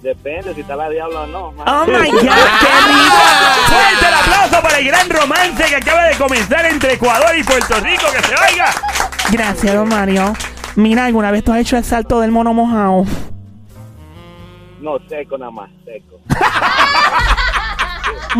Depende 0.00 0.54
si 0.54 0.62
está 0.62 0.76
la 0.76 0.88
diabla 0.88 1.22
o 1.22 1.26
no. 1.26 1.46
Oh 1.48 1.84
my 1.86 2.10
God, 2.10 2.20
qué 2.20 2.28
rico. 2.88 3.16
Fuerte 3.66 4.06
el 4.08 4.14
aplauso 4.14 4.62
para 4.62 4.78
el 4.78 4.86
gran 4.86 5.10
romance 5.10 5.64
que 5.68 5.76
acaba 5.76 6.04
de 6.04 6.16
comenzar 6.16 6.64
entre 6.64 6.94
Ecuador 6.94 7.36
y 7.38 7.42
Puerto 7.44 7.74
Rico. 7.80 8.04
¡Que 8.12 8.22
se 8.22 8.34
oiga! 8.34 8.66
Gracias, 9.30 9.74
don 9.74 9.88
Mario. 9.88 10.32
Mira, 10.76 11.04
¿alguna 11.04 11.30
vez 11.30 11.44
tú 11.44 11.52
has 11.52 11.58
hecho 11.58 11.76
el 11.76 11.84
salto 11.84 12.20
del 12.20 12.30
mono 12.30 12.54
mojado? 12.54 13.04
No, 14.80 14.96
seco 15.08 15.36
nada 15.36 15.50
más, 15.50 15.70
seco. 15.84 16.20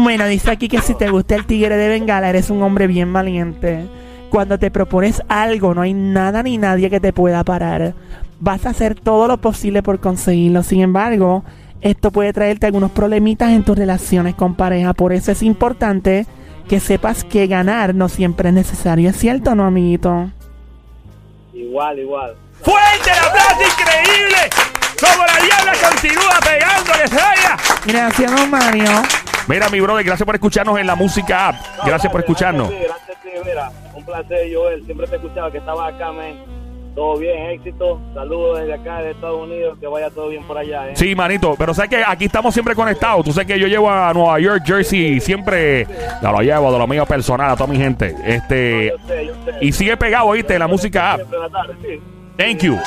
Bueno, 0.00 0.26
dice 0.26 0.52
aquí 0.52 0.68
que 0.68 0.80
si 0.80 0.94
te 0.94 1.10
gusta 1.10 1.34
el 1.34 1.44
tigre 1.44 1.76
de 1.76 1.88
Bengala, 1.88 2.28
eres 2.28 2.50
un 2.50 2.62
hombre 2.62 2.86
bien 2.86 3.12
valiente. 3.12 3.84
Cuando 4.30 4.56
te 4.56 4.70
propones 4.70 5.24
algo, 5.28 5.74
no 5.74 5.82
hay 5.82 5.92
nada 5.92 6.44
ni 6.44 6.56
nadie 6.56 6.88
que 6.88 7.00
te 7.00 7.12
pueda 7.12 7.42
parar. 7.42 7.94
Vas 8.38 8.64
a 8.64 8.70
hacer 8.70 8.94
todo 8.94 9.26
lo 9.26 9.38
posible 9.38 9.82
por 9.82 9.98
conseguirlo. 9.98 10.62
Sin 10.62 10.82
embargo, 10.82 11.42
esto 11.80 12.12
puede 12.12 12.32
traerte 12.32 12.66
algunos 12.66 12.92
problemitas 12.92 13.50
en 13.50 13.64
tus 13.64 13.76
relaciones 13.76 14.36
con 14.36 14.54
pareja. 14.54 14.92
Por 14.92 15.12
eso 15.12 15.32
es 15.32 15.42
importante 15.42 16.26
que 16.68 16.78
sepas 16.78 17.24
que 17.24 17.48
ganar 17.48 17.92
no 17.92 18.08
siempre 18.08 18.50
es 18.50 18.54
necesario. 18.54 19.10
¿Es 19.10 19.16
cierto 19.16 19.50
o 19.50 19.54
no, 19.56 19.64
amiguito? 19.64 20.30
Igual, 21.52 21.98
igual. 21.98 22.36
¡Fuerte 22.62 23.10
el 23.10 23.18
aplauso 23.18 23.62
increíble! 23.64 24.36
Como 25.00 25.26
la 25.26 25.44
diabla 25.44 25.72
continúa 25.90 26.38
oiga. 27.10 27.56
Gracias, 27.84 28.30
don 28.30 28.48
Mario. 28.48 29.02
Mira, 29.48 29.68
mi 29.70 29.80
brother, 29.80 30.04
gracias 30.04 30.26
por 30.26 30.34
escucharnos 30.34 30.78
en 30.78 30.86
la 30.86 30.94
música 30.94 31.48
app. 31.48 31.56
Gracias 31.84 32.10
por 32.12 32.20
escucharnos. 32.20 32.68
Gracias, 32.70 33.18
mira, 33.44 33.70
un 33.94 34.04
placer, 34.04 34.48
Joel. 34.54 34.84
Siempre 34.84 35.06
te 35.06 35.16
escuchaba 35.16 35.50
que 35.50 35.58
estabas 35.58 35.94
acá, 35.94 36.12
men. 36.12 36.58
Todo 36.94 37.16
bien, 37.16 37.50
éxito. 37.50 38.00
Saludos 38.12 38.58
desde 38.58 38.74
acá, 38.74 39.00
de 39.02 39.12
Estados 39.12 39.40
Unidos. 39.44 39.78
Que 39.80 39.86
vaya 39.86 40.10
todo 40.10 40.28
bien 40.28 40.42
por 40.44 40.58
allá, 40.58 40.88
¿eh? 40.88 40.96
Sí, 40.96 41.14
manito, 41.14 41.54
pero 41.56 41.72
sabes 41.72 41.90
que 41.90 42.02
aquí 42.04 42.24
estamos 42.24 42.52
siempre 42.52 42.74
conectados. 42.74 43.24
Tú 43.24 43.32
sabes 43.32 43.46
que 43.46 43.58
yo 43.58 43.68
llevo 43.68 43.88
a 43.90 44.12
Nueva 44.12 44.38
York, 44.40 44.62
Jersey, 44.66 45.20
siempre 45.20 45.86
ya 46.20 46.32
lo 46.32 46.40
llevo 46.40 46.72
de 46.72 46.78
lo 46.78 46.86
mío 46.88 47.06
personal 47.06 47.50
a 47.52 47.56
toda 47.56 47.68
mi 47.72 47.76
gente. 47.78 48.14
Este, 48.26 48.88
Yo 48.90 48.96
sé, 49.06 49.26
yo 49.26 49.34
sé. 49.44 49.52
y 49.64 49.72
sigue 49.72 49.96
pegado, 49.96 50.26
oíste, 50.26 50.54
en 50.54 50.58
la 50.58 50.66
música 50.66 51.12
app. 51.12 51.18
Siempre 51.20 51.36
en 51.38 51.42
la 51.44 51.50
tarde, 51.50 51.74
sí. 51.82 52.00
Thank 52.38 52.62
you. 52.62 52.78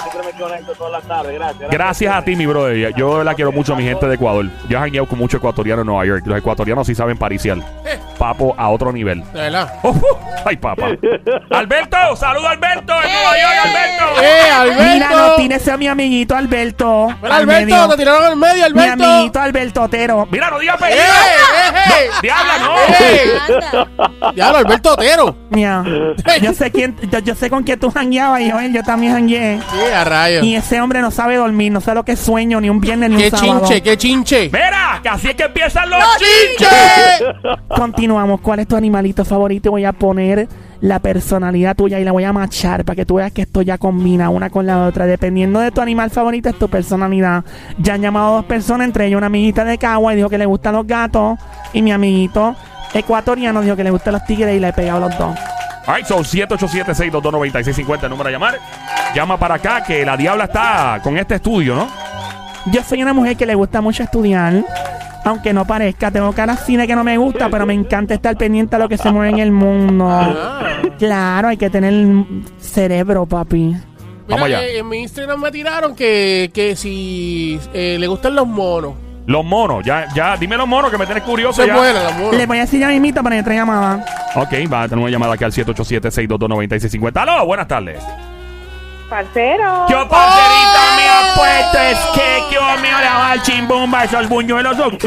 Gracias. 1.70 2.16
A 2.16 2.24
ti, 2.24 2.38
mi 2.38 2.46
brother. 2.46 2.96
Yo 2.96 3.18
verdad 3.18 3.36
quiero 3.36 3.52
mucho 3.52 3.74
a 3.74 3.76
mi 3.76 3.84
gente 3.84 4.08
de 4.08 4.16
Ecuador. 4.16 4.46
Yo 4.70 4.82
he 4.82 5.06
con 5.06 5.20
muchos 5.20 5.40
ecuatorianos 5.40 5.84
en 5.84 5.88
Nueva 5.88 6.06
York. 6.06 6.26
Los 6.26 6.38
ecuatorianos 6.38 6.88
sí 6.88 6.96
saben 6.96 7.18
pariciar. 7.18 7.58
Papo 8.22 8.54
a 8.56 8.70
otro 8.70 8.94
nivel. 8.94 9.24
De 9.34 9.40
verdad. 9.42 9.74
Oh, 9.84 9.90
uh, 9.90 10.02
ay, 10.46 10.56
papá. 10.58 10.90
Alberto, 11.52 11.98
saludo 12.16 12.48
Alberto 12.48 12.94
en 12.94 13.12
Nueva 13.12 13.32
York, 13.40 13.56
Alberto. 13.66 14.22
¡Eh, 14.22 14.52
Alberto! 14.52 14.84
Mira, 14.94 15.10
no 15.10 15.36
tienes 15.36 15.68
a 15.68 15.78
mi 15.78 15.88
amiguito 15.88 16.36
Alberto. 16.36 17.08
Mira, 17.22 17.36
al 17.36 17.42
Alberto, 17.42 17.66
medio. 17.76 17.88
te 17.90 17.98
tiraron 17.98 18.24
al 18.26 18.36
medio, 18.38 18.56
Mi 18.56 18.62
Alberto. 18.82 19.04
amiguito 19.04 19.40
Alberto 19.40 19.82
Otero. 19.82 20.28
Mira, 20.32 20.50
no 20.52 20.60
digas 20.60 20.76
¡Eh, 20.82 20.84
apellido. 20.84 21.04
eh, 21.04 21.80
eh! 22.06 22.10
Diabla, 22.22 22.58
no. 22.60 22.76
¡Eh! 23.00 24.32
Diablo, 24.36 24.58
Alberto 24.60 24.94
Otero. 24.94 25.36
Mira, 25.50 25.84
yo 26.42 26.54
sé 26.54 26.72
quién, 26.72 26.96
yo, 27.10 27.20
yo 27.20 27.34
sé 27.36 27.50
con 27.50 27.64
quién 27.64 27.80
tú 27.80 27.90
jangueabas 27.90 28.42
y 28.42 28.52
Joel, 28.52 28.72
yo 28.72 28.84
también 28.84 29.14
jangué. 29.14 29.60
Sí, 29.72 29.94
a 29.94 30.04
rayos. 30.04 30.44
Y 30.44 30.56
ese 30.56 30.80
hombre 30.80 31.02
no 31.02 31.10
sabe 31.10 31.38
dormir, 31.38 31.72
no 31.72 31.82
sabe 31.82 31.96
lo 31.96 32.06
que 32.06 32.12
es 32.14 32.20
sueño, 32.20 32.62
ni 32.62 32.70
un 32.70 32.80
viernes 32.80 33.10
ni 33.10 33.16
un 33.16 33.22
¡Qué 33.22 33.32
sábado. 33.32 33.62
chinche, 33.62 33.82
qué 33.82 33.98
chinche! 33.98 34.50
Mira, 34.54 35.00
que 35.02 35.10
así 35.10 35.30
es 35.30 35.36
que 35.36 35.44
empiezan 35.44 35.90
los 35.90 36.00
¡Chinche! 36.18 37.26
Continuamos. 38.12 38.42
¿Cuál 38.42 38.60
es 38.60 38.68
tu 38.68 38.76
animalito 38.76 39.24
favorito? 39.24 39.70
Y 39.70 39.72
Voy 39.72 39.86
a 39.86 39.94
poner 39.94 40.50
la 40.82 41.00
personalidad 41.00 41.78
tuya 41.78 41.98
y 41.98 42.04
la 42.04 42.12
voy 42.12 42.26
a 42.26 42.34
machar 42.34 42.84
para 42.84 42.98
que 42.98 43.06
tú 43.06 43.16
veas 43.16 43.32
que 43.32 43.44
esto 43.44 43.62
ya 43.62 43.78
combina 43.78 44.30
una 44.30 44.50
con 44.50 44.66
la 44.66 44.86
otra. 44.86 45.06
Dependiendo 45.06 45.62
de 45.62 45.72
tu 45.72 45.80
animal 45.80 46.10
favorito 46.10 46.50
es 46.50 46.60
tu 46.60 46.68
personalidad. 46.68 47.46
Ya 47.78 47.94
han 47.94 48.02
llamado 48.02 48.36
dos 48.36 48.46
personas, 48.46 48.88
entre 48.88 49.08
ellas 49.08 49.18
una 49.18 49.28
amiguita 49.28 49.64
de 49.64 49.78
Cagua 49.78 50.12
y 50.12 50.18
dijo 50.18 50.28
que 50.28 50.38
le 50.38 50.46
gustan 50.46 50.76
los 50.76 50.86
gatos. 50.86 51.40
Y 51.72 51.82
mi 51.82 51.94
amiguito 51.94 52.54
ecuatoriano 52.94 53.62
dijo 53.62 53.78
que 53.78 53.86
le 53.86 53.92
gustan 53.92 54.12
los 54.12 54.26
tigres 54.26 54.58
y 54.58 54.60
le 54.60 54.68
he 54.68 54.74
pegado 54.74 55.00
los 55.00 55.18
dos. 55.18 55.34
Alright, 55.88 56.06
son 56.06 56.26
787-622-9650 56.26 58.04
el 58.04 58.10
número 58.10 58.28
a 58.28 58.32
llamar. 58.34 58.60
Llama 59.16 59.38
para 59.38 59.56
acá 59.56 59.86
que 59.86 60.04
la 60.04 60.18
diabla 60.18 60.44
está 60.44 61.00
con 61.02 61.18
este 61.18 61.36
estudio, 61.36 61.76
¿no? 61.76 61.88
Yo 62.74 62.84
soy 62.84 63.02
una 63.02 63.14
mujer 63.14 63.38
que 63.38 63.46
le 63.46 63.56
gusta 63.56 63.80
mucho 63.80 64.04
estudiar. 64.04 64.66
Aunque 65.24 65.54
no 65.54 65.66
parezca, 65.66 66.10
tengo 66.10 66.32
cara 66.34 66.56
cine 66.58 66.88
que 66.88 66.96
no 66.96 67.04
me 67.04 67.18
gusta, 67.18 67.48
pero 67.50 67.66
me 67.66 67.74
encanta 67.74 68.14
estar 68.16 68.36
pendiente 68.38 68.76
a 68.76 68.80
lo 68.80 68.90
que 68.90 68.98
se 68.98 69.12
mueve 69.12 69.30
en 69.30 69.40
el 69.40 69.52
mundo. 69.52 70.10
Claro, 70.98 71.50
hay 71.50 71.58
que 71.58 71.70
tener 71.70 71.94
cerebro, 72.60 73.26
papi. 73.26 73.58
Mira, 73.68 73.82
Vamos 74.28 74.46
allá. 74.46 74.64
eh, 74.64 74.80
en 74.80 74.88
mi 74.90 75.00
Instagram 75.00 75.42
me 75.42 75.52
tiraron 75.52 75.96
que, 75.96 76.50
que 76.54 76.76
si 76.76 77.60
eh, 77.74 77.98
le 78.00 78.08
gustan 78.08 78.34
los 78.36 78.48
monos. 78.48 78.94
Los 79.28 79.46
monos, 79.46 79.86
ya, 79.86 80.08
ya, 80.16 80.36
dime 80.38 80.58
los 80.58 80.68
monos 80.68 80.90
que 80.90 80.98
me 80.98 81.06
tienes 81.06 81.24
curioso 81.24 81.62
Se 81.62 81.68
ya. 81.68 81.76
mueren 81.76 82.04
los 82.04 82.14
monos. 82.16 82.36
Le 82.36 82.46
voy 82.48 82.58
a 82.58 82.62
decir 82.62 82.80
ya 82.80 82.88
mismito 82.90 83.22
para 83.22 83.40
otra 83.40 83.54
llamada. 83.54 84.06
Ok, 84.36 84.54
va 84.72 84.84
a 84.84 84.88
tener 84.90 85.04
una 85.04 85.12
llamada 85.12 85.34
aquí 85.36 85.44
al 85.44 85.52
787-622-9650. 85.52 87.18
¡Aló! 87.18 87.46
Buenas 87.46 87.68
tardes. 87.68 88.04
Parcero. 89.12 89.88
¿Qué 89.90 89.94
parcerita 90.10 90.96
me 90.96 91.10
ha 91.10 91.36
puesto? 91.36 91.78
Es 91.80 92.00
que 92.14 92.32
que 92.50 92.82
me 92.82 92.92
va 92.94 93.34
el 93.34 93.42
chimbumba, 93.42 94.06
esos 94.06 94.30
buñuelos, 94.30 94.80
¿ok? 94.80 95.04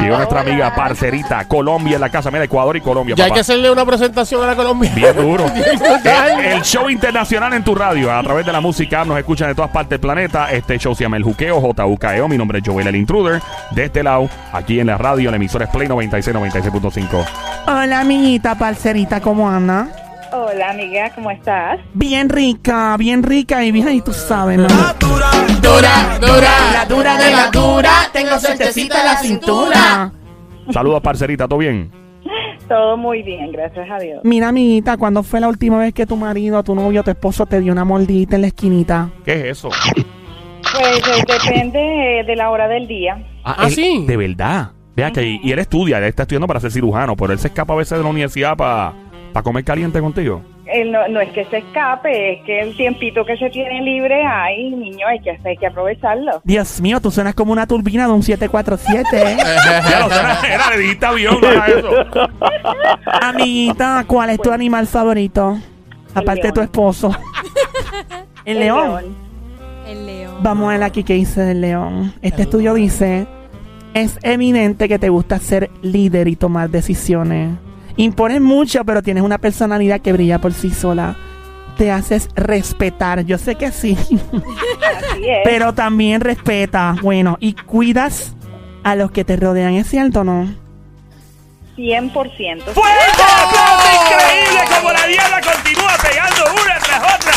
Llegó 0.00 0.16
nuestra 0.16 0.40
amiga 0.40 0.74
parcerita, 0.74 1.46
Colombia 1.46 1.96
en 1.96 2.00
la 2.00 2.08
casa, 2.08 2.30
mira, 2.30 2.44
Ecuador 2.44 2.74
y 2.74 2.80
Colombia, 2.80 3.14
Ya 3.14 3.26
hay 3.26 3.32
que 3.32 3.40
hacerle 3.40 3.70
una 3.70 3.84
presentación 3.84 4.42
a 4.42 4.46
la 4.46 4.56
Colombia. 4.56 4.90
Bien 4.94 5.14
duro. 5.14 5.44
brutal. 5.78 6.40
el, 6.40 6.52
el 6.52 6.62
show 6.62 6.88
internacional 6.88 7.52
en 7.52 7.62
tu 7.62 7.74
radio, 7.74 8.10
a 8.10 8.22
través 8.22 8.46
de 8.46 8.52
la 8.52 8.62
música, 8.62 9.04
nos 9.04 9.18
escuchan 9.18 9.48
de 9.48 9.54
todas 9.54 9.70
partes 9.70 9.90
del 9.90 10.00
planeta. 10.00 10.50
Este 10.50 10.78
show 10.78 10.94
se 10.94 11.04
llama 11.04 11.18
El 11.18 11.22
Juqueo, 11.22 11.60
JUKEO. 11.60 12.24
E 12.24 12.28
Mi 12.30 12.38
nombre 12.38 12.60
es 12.60 12.64
Joel 12.66 12.86
el 12.86 12.96
Intruder. 12.96 13.42
De 13.72 13.84
este 13.84 14.02
lado, 14.02 14.30
aquí 14.54 14.80
en 14.80 14.86
la 14.86 14.96
radio, 14.96 15.30
la 15.30 15.36
emisora 15.36 15.66
es 15.66 15.70
Play 15.70 15.86
96, 15.86 16.34
96.5. 16.34 17.26
Hola, 17.66 18.00
amiguita 18.00 18.54
parcerita, 18.54 19.20
¿cómo 19.20 19.50
anda? 19.50 20.05
Hola, 20.32 20.70
amiga, 20.70 21.10
¿cómo 21.14 21.30
estás? 21.30 21.78
Bien 21.94 22.28
rica, 22.28 22.96
bien 22.98 23.22
rica 23.22 23.64
y 23.64 23.70
bien, 23.72 23.88
y 23.90 24.00
tú 24.00 24.12
sabes, 24.12 24.58
¿no? 24.58 24.66
Dura, 24.66 25.30
Dura, 25.62 26.18
dura, 26.20 26.50
La 26.72 26.84
dura 26.86 27.16
de 27.16 27.30
la 27.30 27.50
dura, 27.50 27.90
tengo 28.12 28.38
suertecita 28.38 29.00
en 29.00 29.06
la 29.06 29.16
cintura. 29.16 30.12
Saludos, 30.70 31.00
parcerita, 31.00 31.46
¿todo 31.46 31.58
bien? 31.60 31.90
Todo 32.68 32.96
muy 32.96 33.22
bien, 33.22 33.52
gracias 33.52 33.88
a 33.88 33.98
Dios. 33.98 34.20
Mira, 34.24 34.48
amiguita, 34.48 34.96
¿cuándo 34.96 35.22
fue 35.22 35.38
la 35.40 35.48
última 35.48 35.78
vez 35.78 35.94
que 35.94 36.06
tu 36.06 36.16
marido, 36.16 36.62
tu 36.64 36.74
novio, 36.74 37.04
tu 37.04 37.10
esposo 37.10 37.46
te 37.46 37.60
dio 37.60 37.72
una 37.72 37.84
mordidita 37.84 38.34
en 38.36 38.42
la 38.42 38.48
esquinita? 38.48 39.10
¿Qué 39.24 39.32
es 39.34 39.44
eso? 39.58 39.68
Pues 39.68 40.98
eh, 41.08 41.24
depende 41.26 42.20
eh, 42.20 42.24
de 42.24 42.34
la 42.36 42.50
hora 42.50 42.66
del 42.66 42.88
día. 42.88 43.24
Ah, 43.44 43.66
él- 43.66 43.70
sí. 43.72 44.04
De 44.06 44.16
verdad. 44.16 44.72
Vea 44.96 45.10
que 45.12 45.38
y 45.42 45.52
él 45.52 45.58
estudia, 45.58 45.98
él 45.98 46.04
está 46.04 46.22
estudiando 46.22 46.46
para 46.46 46.58
ser 46.58 46.70
cirujano, 46.72 47.14
pero 47.16 47.32
él 47.34 47.38
se 47.38 47.48
escapa 47.48 47.74
a 47.74 47.76
veces 47.76 47.98
de 47.98 48.02
la 48.02 48.08
universidad 48.08 48.56
para 48.56 48.94
¿Para 49.36 49.44
comer 49.44 49.64
caliente 49.64 50.00
contigo? 50.00 50.40
Él 50.64 50.90
no, 50.90 51.06
no 51.08 51.20
es 51.20 51.28
que 51.32 51.44
se 51.44 51.58
escape, 51.58 52.32
es 52.32 52.44
que 52.46 52.58
el 52.58 52.74
tiempito 52.74 53.22
que 53.26 53.36
se 53.36 53.50
tiene 53.50 53.82
libre, 53.82 54.24
ay, 54.24 54.70
niño, 54.70 55.06
hay 55.06 55.20
que, 55.20 55.38
hay 55.44 55.58
que 55.58 55.66
aprovecharlo. 55.66 56.40
Dios 56.42 56.80
mío, 56.80 57.02
tú 57.02 57.10
suenas 57.10 57.34
como 57.34 57.52
una 57.52 57.66
turbina 57.66 58.06
de 58.06 58.14
un 58.14 58.22
747. 58.22 59.32
¿eh? 59.32 59.36
Ya 59.90 60.00
lo 60.00 60.08
sabes, 60.08 60.38
era, 60.50 60.70
le 60.70 60.78
dijiste 60.78 61.04
avión, 61.04 61.38
no 61.38 61.48
era 61.50 61.66
eso. 61.66 61.90
Amiguita, 63.20 64.04
¿cuál 64.06 64.30
es 64.30 64.40
tu 64.40 64.50
animal 64.50 64.86
favorito? 64.86 65.58
Aparte 66.14 66.46
de 66.46 66.52
tu 66.52 66.62
esposo. 66.62 67.14
El 68.46 68.60
león. 68.60 69.04
El 69.86 70.06
león. 70.06 70.34
Vamos 70.40 70.68
a 70.70 70.72
ver 70.72 70.82
aquí 70.82 71.04
qué 71.04 71.12
dice 71.12 71.50
el 71.50 71.60
león. 71.60 72.14
Este 72.22 72.40
estudio 72.40 72.72
dice, 72.72 73.26
es 73.92 74.18
evidente 74.22 74.88
que 74.88 74.98
te 74.98 75.10
gusta 75.10 75.38
ser 75.38 75.70
líder 75.82 76.26
y 76.26 76.36
tomar 76.36 76.70
decisiones. 76.70 77.65
Impones 77.96 78.40
mucho, 78.40 78.84
pero 78.84 79.02
tienes 79.02 79.22
una 79.22 79.38
personalidad 79.38 80.00
que 80.00 80.12
brilla 80.12 80.38
por 80.38 80.52
sí 80.52 80.70
sola. 80.70 81.16
Te 81.78 81.90
haces 81.90 82.28
respetar. 82.34 83.24
Yo 83.24 83.38
sé 83.38 83.54
que 83.56 83.70
sí, 83.72 83.96
Así 84.00 85.28
es. 85.28 85.38
pero 85.44 85.72
también 85.74 86.20
respeta. 86.20 86.96
Bueno, 87.02 87.36
y 87.40 87.52
cuidas 87.54 88.34
a 88.82 88.94
los 88.96 89.10
que 89.10 89.24
te 89.24 89.36
rodean. 89.36 89.74
¿Es 89.74 89.88
cierto 89.88 90.20
o 90.20 90.24
no? 90.24 90.48
100%. 91.76 92.12
¡Fuerte 92.12 93.22
aplauso! 93.22 93.88
¡Increíble 94.02 94.60
como 94.74 94.92
la 94.92 95.06
diabla 95.06 95.40
continúa 95.42 95.92
pegando 96.02 96.44
una 96.62 96.78
tras 96.78 97.14
otra! 97.14 97.32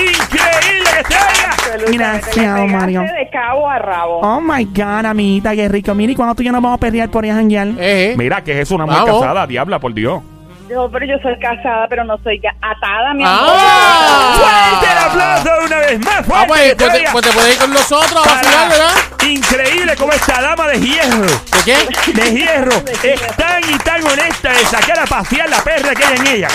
¡Increíble 0.00 0.90
que 1.08 1.14
se 1.14 1.18
oiga! 1.18 1.56
Gracias, 1.92 2.70
Mario. 2.70 3.02
de 3.02 3.28
cabo 3.30 3.68
a 3.68 3.78
rabo. 3.78 4.20
Oh 4.20 4.40
my 4.40 4.64
God, 4.64 5.04
amiguita, 5.06 5.54
qué 5.54 5.68
rico. 5.68 5.94
Mira, 5.94 6.12
¿y 6.12 6.16
cuando 6.16 6.34
tú 6.34 6.42
y 6.42 6.46
yo 6.46 6.52
nos 6.52 6.62
vamos 6.62 6.76
a 6.76 6.80
perder 6.80 7.10
por 7.10 7.24
ahí 7.24 7.30
a 7.30 7.34
janguear? 7.34 7.68
Eh, 7.68 8.12
eh. 8.12 8.14
Mira, 8.16 8.42
que 8.42 8.52
es 8.52 8.58
eso, 8.60 8.74
una 8.76 8.86
mujer 8.86 9.02
Vamos. 9.04 9.20
casada, 9.20 9.46
diabla, 9.46 9.78
por 9.78 9.92
Dios. 9.94 10.22
Yo, 10.68 10.90
pero 10.90 11.06
yo 11.06 11.14
soy 11.22 11.38
casada, 11.38 11.86
pero 11.88 12.02
no 12.02 12.18
soy 12.24 12.40
atada, 12.60 13.14
mi 13.14 13.22
amor. 13.22 13.38
¡Ah! 13.54 14.34
¡Fuerte 14.80 14.92
el 14.92 14.98
aplauso 14.98 15.64
una 15.64 15.76
vez 15.76 16.00
más! 16.00 16.26
¡Fuerte! 16.26 16.34
Ah, 16.34 16.44
pues, 16.48 16.60
que 16.60 16.68
se 16.68 16.74
pues, 16.76 16.92
te, 16.92 16.98
oiga! 16.98 17.12
pues 17.12 17.24
te 17.26 17.32
puedes 17.32 17.54
ir 17.54 17.60
con 17.60 17.72
nosotros 17.72 18.16
a 18.16 18.24
Para- 18.24 18.34
vacilar, 18.34 18.68
¿verdad? 18.70 18.90
Increíble 19.28 19.96
como 19.96 20.12
esta 20.12 20.40
dama 20.42 20.66
de 20.68 20.80
hierro, 20.80 21.22
¿De 21.26 21.62
qué? 21.64 22.12
de 22.12 22.32
hierro, 22.32 22.76
es 23.02 23.36
tan 23.36 23.62
y 23.62 23.78
tan 23.78 24.04
honesta 24.04 24.50
de 24.50 24.64
sacar 24.64 24.98
a 24.98 25.04
pasear 25.06 25.48
la 25.48 25.62
perra 25.62 25.94
que 25.94 26.04
hay 26.04 26.16
en 26.16 26.26
ella. 26.26 26.48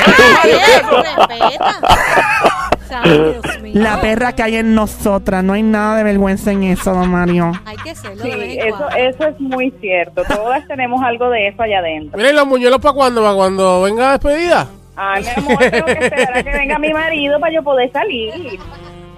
Ay, 0.44 0.52
Dios, 0.52 1.06
respeta. 1.30 1.76
Santo 2.92 3.32
Dios 3.42 3.60
mío. 3.62 3.72
La 3.76 4.00
perra 4.02 4.34
que 4.34 4.44
hay 4.44 4.56
en 4.58 4.76
nosotras. 4.76 5.44
No 5.44 5.54
hay 5.54 5.64
nada 5.64 5.98
de 5.98 6.04
vergüenza 6.04 6.52
en 6.52 6.64
eso, 6.64 6.94
don 6.94 7.10
Mario. 7.10 7.52
Hay 7.66 7.78
que 7.78 7.96
serlo 7.96 8.24
Sí, 8.24 8.30
de 8.30 8.36
vez 8.38 8.58
en 8.58 8.68
eso, 8.68 8.78
cuando. 8.78 8.96
eso 8.98 9.28
es 9.28 9.40
muy 9.40 9.72
cierto. 9.82 10.24
Todas 10.26 10.68
tenemos 10.68 11.02
algo 11.04 11.30
de 11.30 11.48
eso 11.48 11.62
allá 11.64 11.80
adentro. 11.80 12.18
Mira, 12.18 12.30
¿y 12.32 12.36
los 12.36 12.46
muñuelos 12.48 12.80
para 12.80 12.94
cuando? 12.94 13.22
¿Para 13.24 13.36
cuando 13.36 13.82
venga 13.84 14.04
la 14.04 14.12
despedida? 14.18 14.68
Ay, 14.96 15.24
mi 15.24 15.30
amor, 15.30 15.58
tengo 15.72 15.86
que 15.86 15.92
esperar 16.06 16.38
a 16.38 16.44
que 16.44 16.52
venga 16.52 16.78
mi 16.78 16.94
marido 16.94 17.40
para 17.40 17.54
yo 17.54 17.64
poder 17.64 17.92
salir. 17.92 18.34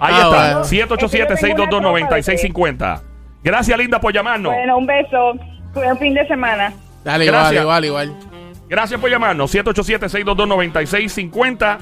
Ah, 0.00 0.22
está, 0.22 0.58
bueno. 0.60 0.64
787-622-9650. 0.64 3.02
Gracias, 3.42 3.78
linda, 3.78 4.00
por 4.00 4.12
llamarnos. 4.12 4.52
Bueno, 4.54 4.78
un 4.78 4.86
beso. 4.86 5.32
Buen 5.74 5.98
fin 5.98 6.14
de 6.14 6.26
semana. 6.28 6.72
Dale, 7.04 7.26
Gracias. 7.26 7.60
igual, 7.62 7.84
igual, 7.84 8.08
igual. 8.12 8.30
Gracias 8.68 9.00
por 9.00 9.10
llamarnos. 9.10 9.52
787-622-9650. 9.54 11.78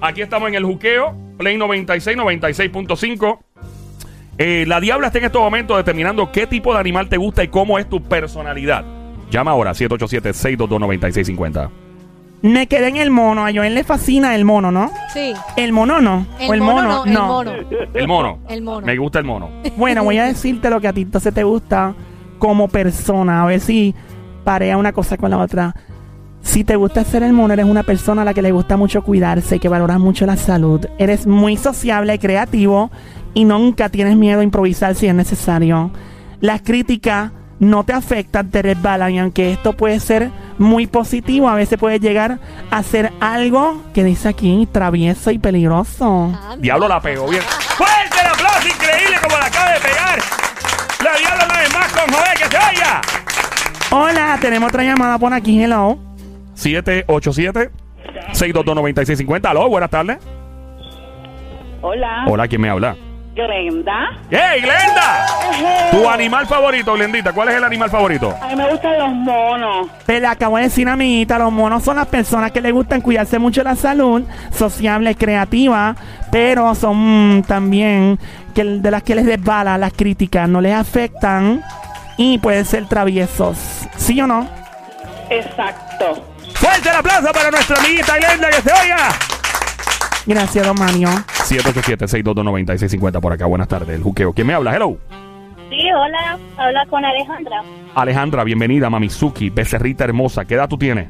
Aquí 0.00 0.22
estamos 0.22 0.48
en 0.48 0.54
el 0.56 0.64
juqueo. 0.64 1.14
Play 1.38 1.56
96, 1.56 2.18
96.5. 2.18 3.38
Eh, 4.36 4.64
la 4.66 4.80
Diabla 4.80 5.06
está 5.06 5.18
en 5.18 5.24
estos 5.24 5.40
momentos 5.40 5.76
determinando 5.76 6.30
qué 6.30 6.46
tipo 6.46 6.74
de 6.74 6.80
animal 6.80 7.08
te 7.08 7.16
gusta 7.16 7.42
y 7.42 7.48
cómo 7.48 7.78
es 7.78 7.88
tu 7.88 8.02
personalidad. 8.02 8.84
Llama 9.30 9.52
ahora, 9.52 9.72
787-622-9650. 9.72 11.70
Me 12.42 12.66
quedé 12.66 12.88
en 12.88 12.96
el 12.96 13.10
mono. 13.10 13.46
A 13.46 13.52
Joel 13.52 13.74
le 13.74 13.82
fascina 13.84 14.34
el 14.34 14.44
mono, 14.44 14.70
¿no? 14.70 14.90
Sí. 15.12 15.32
El 15.56 15.72
mono 15.72 16.00
no. 16.00 16.26
El, 16.38 16.50
o 16.50 16.54
el 16.54 16.60
mono, 16.60 16.88
mono, 16.88 17.06
no, 17.06 17.12
el 17.12 17.12
mono. 17.12 17.52
El 17.94 18.06
mono. 18.06 18.38
El 18.48 18.62
mono. 18.62 18.86
Me 18.86 18.96
gusta 18.96 19.18
el 19.18 19.24
mono. 19.24 19.50
Bueno, 19.76 20.04
voy 20.04 20.18
a 20.18 20.24
decirte 20.24 20.70
lo 20.70 20.80
que 20.80 20.88
a 20.88 20.92
ti 20.92 21.02
entonces 21.02 21.34
te 21.34 21.42
gusta 21.42 21.94
como 22.38 22.68
persona. 22.68 23.42
A 23.42 23.46
ver 23.46 23.60
si 23.60 23.94
parea 24.44 24.76
una 24.76 24.92
cosa 24.92 25.16
con 25.16 25.30
la 25.30 25.38
otra. 25.38 25.74
Si 26.42 26.64
te 26.64 26.76
gusta 26.76 27.04
ser 27.04 27.22
el 27.22 27.32
mono, 27.32 27.54
eres 27.54 27.66
una 27.66 27.82
persona 27.82 28.22
a 28.22 28.24
la 28.24 28.34
que 28.34 28.42
le 28.42 28.52
gusta 28.52 28.76
mucho 28.76 29.02
cuidarse 29.02 29.56
y 29.56 29.58
que 29.58 29.68
valoras 29.68 29.98
mucho 29.98 30.26
la 30.26 30.36
salud. 30.36 30.86
Eres 30.98 31.26
muy 31.26 31.56
sociable, 31.56 32.18
creativo 32.18 32.90
y 33.34 33.44
nunca 33.44 33.88
tienes 33.88 34.16
miedo 34.16 34.40
a 34.40 34.44
improvisar 34.44 34.94
si 34.94 35.06
es 35.06 35.14
necesario. 35.14 35.90
Las 36.40 36.62
críticas 36.62 37.32
no 37.60 37.84
te 37.84 37.92
afectan, 37.92 38.50
te 38.50 38.62
resbalan 38.62 39.12
y 39.12 39.18
aunque 39.18 39.52
esto 39.52 39.72
puede 39.72 40.00
ser 40.00 40.30
muy 40.58 40.86
positivo, 40.86 41.48
a 41.48 41.54
veces 41.54 41.78
puede 41.78 41.98
llegar 42.00 42.38
a 42.70 42.82
ser 42.82 43.12
algo 43.20 43.82
que 43.92 44.04
dice 44.04 44.28
aquí 44.28 44.68
travieso 44.70 45.30
y 45.30 45.38
peligroso. 45.38 46.24
Anda. 46.24 46.56
Diablo 46.56 46.88
la 46.88 47.00
pegó 47.00 47.28
bien. 47.28 47.42
¡Fuerte 47.42 48.20
el 48.20 48.26
aplauso! 48.26 48.68
Increíble 48.68 49.16
como 49.22 49.36
la 49.36 49.46
acaba 49.46 49.72
de 49.72 49.80
pegar. 49.80 50.18
La 51.04 51.18
Diabla 51.18 51.44
una 51.44 51.58
vez 51.58 51.74
más 51.74 51.92
con 51.92 52.12
joder 52.12 52.38
que 52.38 52.44
se 52.44 52.56
oiga. 52.56 53.00
Hola, 53.90 54.38
tenemos 54.40 54.68
otra 54.68 54.84
llamada 54.84 55.18
por 55.18 55.32
aquí, 55.32 55.62
hello. 55.62 56.07
787-622-9650. 56.58 59.46
Aló, 59.46 59.68
buenas 59.68 59.90
tardes. 59.90 60.18
Hola. 61.80 62.24
Hola, 62.26 62.48
¿quién 62.48 62.60
me 62.60 62.68
habla? 62.68 62.96
Glenda. 63.34 64.10
¡Hey, 64.30 64.60
Glenda! 64.60 65.26
Tu 65.92 66.08
animal 66.08 66.46
favorito, 66.46 66.94
Glendita. 66.94 67.32
¿Cuál 67.32 67.50
es 67.50 67.54
el 67.54 67.62
animal 67.62 67.88
favorito? 67.88 68.34
A 68.42 68.48
mí 68.48 68.56
me 68.56 68.68
gustan 68.68 68.98
los 68.98 69.10
monos. 69.10 69.86
Pero 70.06 70.20
le 70.20 70.26
acabo 70.26 70.56
de 70.56 70.64
decir, 70.64 70.88
amiguita, 70.88 71.38
los 71.38 71.52
monos 71.52 71.84
son 71.84 71.94
las 71.96 72.08
personas 72.08 72.50
que 72.50 72.60
les 72.60 72.72
gustan 72.72 73.00
cuidarse 73.00 73.38
mucho 73.38 73.62
la 73.62 73.76
salud, 73.76 74.24
sociable, 74.52 75.14
creativa, 75.14 75.94
pero 76.32 76.74
son 76.74 77.44
también 77.46 78.18
que 78.54 78.64
de 78.64 78.90
las 78.90 79.04
que 79.04 79.14
les 79.14 79.24
desbala 79.24 79.78
las 79.78 79.92
críticas, 79.92 80.48
no 80.48 80.60
les 80.60 80.74
afectan 80.74 81.62
y 82.16 82.38
pueden 82.38 82.64
ser 82.64 82.88
traviesos. 82.88 83.86
¿Sí 83.96 84.20
o 84.20 84.26
no? 84.26 84.48
Exacto. 85.30 86.24
¡Fuerte 86.60 86.88
el 86.88 86.96
aplauso 86.96 87.32
para 87.32 87.50
nuestra 87.50 87.76
amiguita 87.76 88.16
Glenda 88.16 88.48
que 88.50 88.62
se 88.62 88.72
oiga! 88.72 89.08
Gracias, 90.26 90.66
don 90.66 90.76
Mario. 90.78 91.08
787-622-9650 91.08 93.20
por 93.20 93.32
acá. 93.32 93.46
Buenas 93.46 93.68
tardes, 93.68 93.90
el 93.90 94.02
juqueo. 94.02 94.32
¿Quién 94.32 94.46
me 94.46 94.54
habla? 94.54 94.74
Hello. 94.74 94.98
Sí, 95.70 95.88
hola, 95.92 96.38
habla 96.56 96.86
con 96.86 97.04
Alejandra, 97.04 97.62
Alejandra, 97.94 98.42
bienvenida, 98.42 98.90
Mamizuki, 98.90 99.50
becerrita 99.50 100.04
hermosa. 100.04 100.44
¿Qué 100.44 100.54
edad 100.54 100.68
tú 100.68 100.78
tienes? 100.78 101.08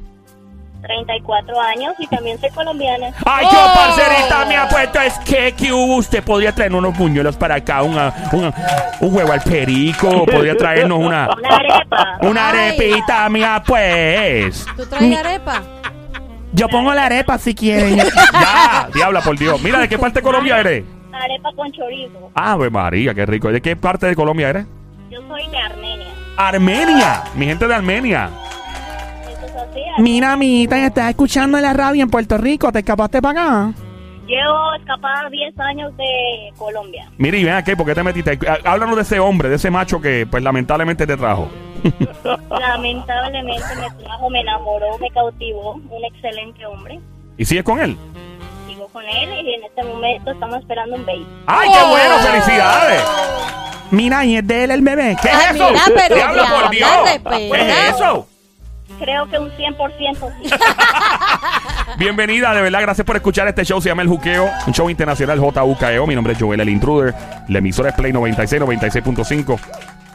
34 0.83 1.61
años 1.61 1.95
y 1.99 2.07
también 2.07 2.39
soy 2.41 2.51
colombiana. 2.51 3.09
Ay, 3.27 3.47
yo, 3.51 3.59
parcerita, 3.75 4.45
me 4.47 4.57
ha 4.57 4.69
puesto 4.69 5.01
es 5.01 5.15
que. 5.21 5.73
Usted 5.73 6.23
podría 6.23 6.55
traer 6.55 6.73
unos 6.75 6.97
buñuelos 6.97 7.37
para 7.37 7.57
acá, 7.57 7.83
una, 7.83 8.13
una- 8.33 8.53
un 9.01 9.15
huevo 9.15 9.33
al 9.33 9.41
perico, 9.43 10.25
podría 10.25 10.57
traernos 10.57 10.99
una, 10.99 11.29
Una 11.39 11.57
arepa. 11.57 12.19
una 12.23 12.49
Ay. 12.51 12.71
arepita, 12.71 13.29
mía, 13.29 13.63
pues. 13.67 14.65
¿Tú 14.77 14.87
traes 14.87 15.17
arepa? 15.19 15.63
Yo 16.53 16.69
pongo 16.69 16.95
la 16.95 17.07
arepa 17.07 17.37
si 17.39 17.55
quieren. 17.55 17.99
Ya, 18.33 18.89
diabla, 18.95 19.21
por 19.21 19.37
Dios. 19.39 19.61
Mira, 19.63 19.79
¿de 19.81 19.89
qué 19.89 19.99
parte 19.99 20.21
de 20.21 20.23
Colombia 20.23 20.59
eres? 20.61 20.85
Arepa 21.13 21.51
con 21.57 21.71
chorizo. 21.73 22.31
Ave 22.35 22.71
María, 22.71 23.13
qué 23.15 23.27
rico. 23.27 23.51
¿De 23.51 23.61
qué 23.61 23.75
parte 23.77 24.07
de 24.07 24.15
Colombia 24.15 24.49
eres? 24.51 24.67
Yo 25.11 25.21
soy 25.29 25.47
de 25.49 25.59
Armenia. 25.59 26.07
Armenia, 26.37 27.23
mi 27.35 27.47
gente 27.47 27.67
de 27.67 27.75
Armenia. 27.75 28.31
Mira, 29.99 30.33
amiguita, 30.33 30.85
estás 30.85 31.11
escuchando 31.11 31.57
en 31.59 31.65
la 31.65 31.73
radio 31.73 32.03
en 32.03 32.11
Puerto 32.11 32.39
Rico, 32.39 32.71
¿te 32.73 32.81
escapaste 32.81 33.21
para 33.21 33.41
acá? 33.43 33.73
Llevo 34.27 34.75
escapada 34.79 35.29
10 35.31 35.59
años 35.59 35.97
de 35.97 36.53
Colombia. 36.59 37.11
Mira, 37.17 37.37
y 37.39 37.45
ven 37.45 37.55
aquí, 37.55 37.75
¿por 37.75 37.87
qué 37.87 37.95
te 37.95 38.03
metiste? 38.03 38.39
Há- 38.47 38.71
Háblanos 38.71 38.97
de 38.97 39.03
ese 39.03 39.19
hombre, 39.21 39.49
de 39.49 39.57
ese 39.57 39.71
macho 39.71 40.01
que, 40.01 40.27
pues, 40.31 40.43
lamentablemente 40.43 41.07
te 41.07 41.17
trajo. 41.17 41.49
Lamentablemente 42.51 43.65
me 43.81 43.91
trajo, 44.05 44.31
me 44.31 44.41
enamoró, 44.41 44.99
me 44.99 45.11
cautivó. 45.11 45.75
Un 45.75 46.05
excelente 46.13 46.65
hombre. 46.67 47.01
¿Y 47.37 47.45
sigues 47.45 47.65
con 47.65 47.81
él? 47.81 47.97
Sigo 48.67 48.87
con 48.89 49.05
él 49.05 49.47
y 49.47 49.55
en 49.55 49.65
este 49.65 49.83
momento 49.85 50.31
estamos 50.33 50.59
esperando 50.59 50.97
un 50.97 51.07
baby. 51.07 51.27
¡Ay, 51.47 51.69
qué 51.73 51.89
bueno! 51.89 52.15
¡Felicidades! 52.19 53.03
Mira, 53.91 54.25
y 54.25 54.37
es 54.37 54.47
de 54.47 54.65
él 54.65 54.71
el 54.73 54.83
bebé. 54.83 55.17
¿Qué 55.23 55.29
es 55.29 55.51
eso? 55.55 55.71
mira, 55.71 55.83
pero 55.97 56.15
¡Diablo, 56.17 56.43
por 56.61 56.71
Dios! 56.71 56.91
respeta. 57.05 57.37
¿Qué 57.37 57.71
es 57.89 57.95
eso? 57.95 58.27
Creo 58.99 59.29
que 59.29 59.39
un 59.39 59.51
100% 59.51 60.33
sí. 60.43 60.51
Bienvenida, 61.99 62.53
de 62.53 62.63
verdad, 62.63 62.81
gracias 62.83 63.05
por 63.07 63.17
escuchar 63.17 63.47
este 63.49 63.65
show. 63.65 63.81
Se 63.81 63.89
llama 63.89 64.03
El 64.03 64.09
Juqueo, 64.09 64.49
un 64.67 64.73
show 64.73 64.91
internacional 64.91 65.39
JUKEO. 65.39 66.05
E 66.05 66.07
Mi 66.07 66.15
nombre 66.15 66.33
es 66.33 66.39
Joel 66.39 66.61
el 66.61 66.69
Intruder. 66.69 67.15
La 67.49 67.59
emisora 67.59 67.91
es 67.91 67.95
Play 67.95 68.13
96, 68.13 68.61
96.5. 68.63 69.59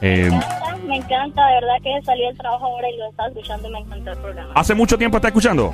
Eh, 0.01 0.29
Me 0.29 0.35
encanta, 0.35 0.75
me 0.87 0.97
encanta, 0.97 1.47
de 1.47 1.53
verdad 1.55 1.75
que 1.81 2.05
salí 2.05 2.25
del 2.25 2.37
trabajo 2.37 2.65
ahora 2.65 2.89
y 2.89 2.97
lo 2.97 3.09
estaba 3.09 3.29
escuchando 3.29 3.69
y 3.69 3.71
me 3.71 3.79
encantó 3.79 4.11
el 4.11 4.17
programa. 4.17 4.51
¿Hace 4.55 4.73
mucho 4.75 4.97
tiempo 4.97 5.17
está 5.17 5.29
escuchando? 5.29 5.73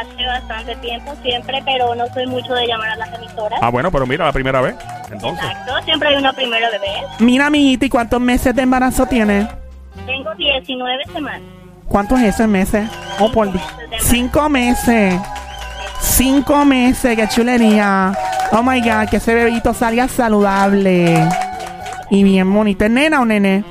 Hace 0.00 0.26
bastante 0.26 0.76
tiempo, 0.76 1.14
siempre, 1.22 1.62
pero 1.64 1.94
no 1.94 2.06
soy 2.12 2.26
mucho 2.26 2.54
de 2.54 2.66
llamar 2.66 2.90
a 2.90 2.96
las 2.96 3.12
emisoras. 3.14 3.58
Ah, 3.62 3.70
bueno, 3.70 3.90
pero 3.90 4.06
mira, 4.06 4.26
la 4.26 4.32
primera 4.32 4.60
vez. 4.60 4.76
Entonces. 5.10 5.44
Exacto, 5.44 5.72
siempre 5.84 6.08
hay 6.10 6.16
una 6.16 6.32
primera 6.32 6.68
bebé. 6.70 6.92
Mira, 7.20 7.46
amiguita, 7.46 7.86
¿y 7.86 7.88
cuántos 7.88 8.20
meses 8.20 8.54
de 8.54 8.62
embarazo 8.62 9.06
tiene? 9.06 9.48
Tengo 10.06 10.34
19 10.34 11.04
semanas. 11.12 11.57
¿Cuánto 11.88 12.16
es 12.16 12.22
eso 12.34 12.44
en 12.44 12.50
meses? 12.50 12.88
Oh, 13.18 13.30
por 13.32 13.48
Cinco 14.00 14.48
meses. 14.48 15.14
Cinco 16.00 16.64
meses, 16.64 17.16
qué 17.16 17.28
chulería. 17.28 18.12
Oh 18.52 18.62
my 18.62 18.80
god, 18.80 19.08
que 19.10 19.16
ese 19.16 19.34
bebito 19.34 19.74
salga 19.74 20.08
saludable. 20.08 21.28
Y 22.10 22.22
bien 22.22 22.52
bonito. 22.52 22.84
¿Es 22.84 22.90
nena 22.90 23.20
o 23.20 23.24
nene? 23.24 23.64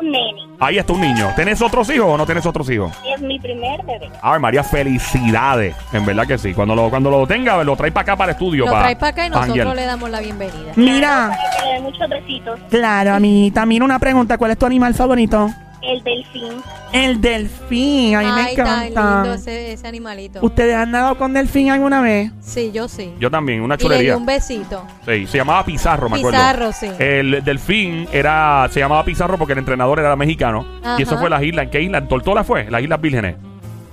Un 0.00 0.10
nene. 0.10 0.42
Ahí 0.58 0.78
está 0.78 0.92
un 0.92 1.00
niño. 1.00 1.28
¿Tenés 1.34 1.60
otros 1.60 1.90
hijos 1.90 2.06
o 2.08 2.16
no 2.16 2.24
tenés 2.24 2.46
otros 2.46 2.70
hijos? 2.70 2.92
Es 3.14 3.20
mi 3.20 3.38
primer 3.40 3.82
bebé. 3.84 4.08
A 4.20 4.32
ver, 4.32 4.40
María, 4.40 4.62
felicidades. 4.62 5.74
En 5.92 6.06
verdad 6.06 6.26
que 6.26 6.38
sí. 6.38 6.54
Cuando 6.54 6.74
lo, 6.76 6.88
cuando 6.88 7.10
lo 7.10 7.26
tenga, 7.26 7.62
lo 7.64 7.76
trae 7.76 7.90
para 7.90 8.02
acá, 8.02 8.16
para 8.16 8.30
el 8.30 8.34
estudio. 8.36 8.64
Lo 8.64 8.70
para, 8.70 8.82
traes 8.84 8.98
para 8.98 9.10
acá 9.10 9.26
y 9.26 9.30
nosotros 9.30 9.74
le 9.74 9.84
damos 9.84 10.08
la 10.10 10.20
bienvenida. 10.20 10.72
Mira, 10.76 11.30
Para 11.30 11.50
que 11.58 11.64
le 11.66 11.72
dé 11.74 11.80
muchos 11.80 12.08
besitos. 12.08 12.60
claro, 12.70 13.14
amiguita. 13.14 13.66
Mira 13.66 13.84
una 13.84 13.98
pregunta. 13.98 14.38
¿Cuál 14.38 14.52
es 14.52 14.58
tu 14.58 14.66
animal 14.66 14.94
favorito? 14.94 15.50
El 15.82 16.02
delfín. 16.04 16.52
El 16.92 17.20
delfín. 17.20 18.14
A 18.14 18.20
mí 18.20 18.24
me 18.26 18.40
Ay, 18.42 18.56
tan 18.56 18.66
encanta. 18.86 19.14
lindo 19.22 19.34
ese, 19.34 19.72
ese 19.72 19.88
animalito. 19.88 20.38
¿Ustedes 20.42 20.74
han 20.76 20.90
nadado 20.92 21.16
con 21.18 21.32
delfín 21.32 21.70
alguna 21.70 22.00
vez? 22.00 22.30
Sí, 22.40 22.70
yo 22.72 22.86
sí. 22.88 23.12
Yo 23.18 23.30
también, 23.30 23.60
una 23.62 23.74
y 23.74 23.78
le 23.78 23.82
di 23.82 23.88
chulería. 23.88 24.16
un 24.16 24.24
besito. 24.26 24.84
Sí, 25.06 25.26
se 25.26 25.38
llamaba 25.38 25.64
Pizarro, 25.64 26.08
me 26.08 26.18
acuerdo. 26.18 26.38
Pizarro, 26.38 26.72
sí. 26.72 26.88
El 26.98 27.42
delfín 27.44 28.06
era, 28.12 28.68
se 28.70 28.80
llamaba 28.80 29.04
Pizarro 29.04 29.36
porque 29.38 29.54
el 29.54 29.58
entrenador 29.58 29.98
era 29.98 30.14
mexicano. 30.14 30.64
Ajá. 30.82 30.96
Y 30.98 31.02
eso 31.02 31.18
fue 31.18 31.28
las 31.28 31.42
islas. 31.42 31.64
¿En 31.64 31.70
qué 31.70 31.82
isla? 31.82 31.98
En 31.98 32.08
Tortola 32.08 32.44
fue, 32.44 32.70
las 32.70 32.80
Islas 32.82 33.00
Vírgenes. 33.00 33.36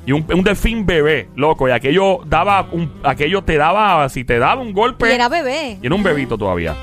Y 0.06 0.12
un, 0.12 0.26
un 0.34 0.44
delfín 0.44 0.86
bebé, 0.86 1.30
loco. 1.36 1.68
Y 1.68 1.72
aquello 1.72 2.20
daba 2.26 2.68
un, 2.72 2.92
aquello 3.04 3.44
te 3.44 3.58
daba, 3.58 4.08
si 4.10 4.24
te 4.24 4.40
daba 4.40 4.62
un 4.62 4.74
golpe. 4.74 5.10
Y 5.10 5.14
era 5.14 5.28
bebé. 5.30 5.78
y 5.82 5.86
era 5.86 5.96
un 5.96 6.04
bebito 6.04 6.38
todavía. 6.38 6.76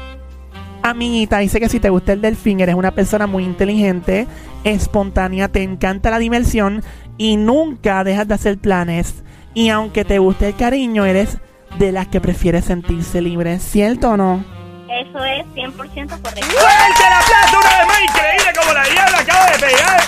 Amiguita, 0.90 1.38
dice 1.38 1.58
que 1.58 1.68
si 1.68 1.80
te 1.80 1.90
gusta 1.90 2.12
el 2.12 2.20
delfín, 2.20 2.60
eres 2.60 2.76
una 2.76 2.92
persona 2.92 3.26
muy 3.26 3.42
inteligente, 3.42 4.28
espontánea, 4.62 5.48
te 5.48 5.64
encanta 5.64 6.10
la 6.10 6.18
diversión 6.20 6.84
y 7.18 7.36
nunca 7.36 8.04
dejas 8.04 8.28
de 8.28 8.34
hacer 8.34 8.58
planes. 8.58 9.24
Y 9.52 9.70
aunque 9.70 10.04
te 10.04 10.20
guste 10.20 10.46
el 10.46 10.56
cariño, 10.56 11.04
eres 11.04 11.38
de 11.80 11.90
las 11.90 12.06
que 12.06 12.20
prefieres 12.20 12.66
sentirse 12.66 13.20
libre, 13.20 13.58
¿cierto 13.58 14.10
o 14.10 14.16
no? 14.16 14.44
Eso 14.88 15.24
es 15.24 15.44
100% 15.54 15.74
correcto. 15.74 16.22
¡Fuerte 16.22 17.02
el 17.04 17.12
aplauso 17.12 17.58
una 17.58 17.78
vez 17.78 17.86
más! 17.88 18.02
Increíble 18.02 18.52
como 18.56 18.72
la 18.72 18.84
diabla 18.84 19.18
acaba 19.18 19.46
de 19.50 19.58
pegar 19.58 20.00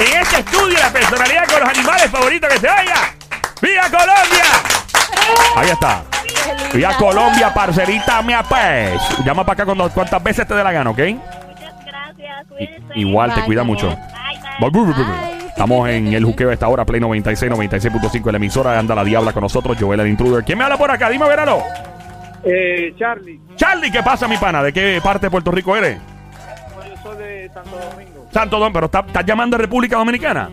en 0.00 0.20
este 0.20 0.40
estudio 0.40 0.78
la 0.80 0.92
personalidad 0.92 1.46
con 1.46 1.60
los 1.60 1.68
animales 1.68 2.10
favoritos 2.10 2.52
que 2.54 2.58
se 2.58 2.68
oiga. 2.68 3.14
¡Viva 3.62 3.82
Colombia! 3.82 4.44
Ahí 5.56 5.70
está. 5.70 6.17
¡Viva 6.74 6.96
Colombia, 6.96 7.52
parcerita 7.52 8.22
mía, 8.22 8.42
pues! 8.48 9.00
Llama 9.24 9.44
para 9.44 9.54
acá 9.54 9.64
cuando, 9.64 9.88
cuantas 9.90 10.22
veces 10.22 10.46
te 10.46 10.54
dé 10.54 10.62
la 10.62 10.72
gana, 10.72 10.90
¿ok? 10.90 10.98
Muchas 10.98 11.84
gracias. 11.84 12.46
Cuídense. 12.48 12.82
Igual, 12.94 13.34
te 13.34 13.42
cuida 13.42 13.64
mucho. 13.64 13.86
amor. 13.88 14.72
Bye, 14.72 14.82
bye. 14.82 15.04
Bye. 15.04 15.38
Estamos 15.48 15.88
en 15.88 16.12
el 16.12 16.24
juqueo 16.24 16.50
a 16.50 16.52
esta 16.52 16.68
hora, 16.68 16.84
Play 16.84 17.00
96, 17.00 17.50
96.5, 17.50 18.30
la 18.30 18.36
emisora. 18.36 18.78
Anda 18.78 18.94
la 18.94 19.02
diabla 19.02 19.32
con 19.32 19.42
nosotros, 19.42 19.76
Joel 19.78 19.98
el 19.98 20.06
Intruder. 20.06 20.44
¿Quién 20.44 20.56
me 20.56 20.62
habla 20.62 20.76
por 20.76 20.88
acá? 20.88 21.10
Dime, 21.10 21.26
verano. 21.26 21.58
Eh, 22.44 22.94
Charlie, 22.96 23.40
Charlie, 23.56 23.90
¿qué 23.90 24.00
pasa, 24.00 24.28
mi 24.28 24.36
pana? 24.36 24.62
¿De 24.62 24.72
qué 24.72 25.00
parte 25.02 25.26
de 25.26 25.30
Puerto 25.32 25.50
Rico 25.50 25.74
eres? 25.74 25.98
yo 25.98 27.02
soy 27.02 27.18
de 27.18 27.50
Santo 27.52 27.76
Domingo. 27.76 28.26
Santo 28.32 28.56
Domingo, 28.56 28.72
pero 28.74 28.86
¿estás 28.86 29.06
estás 29.08 29.26
llamando 29.26 29.56
a 29.56 29.58
República 29.58 29.96
Dominicana? 29.96 30.48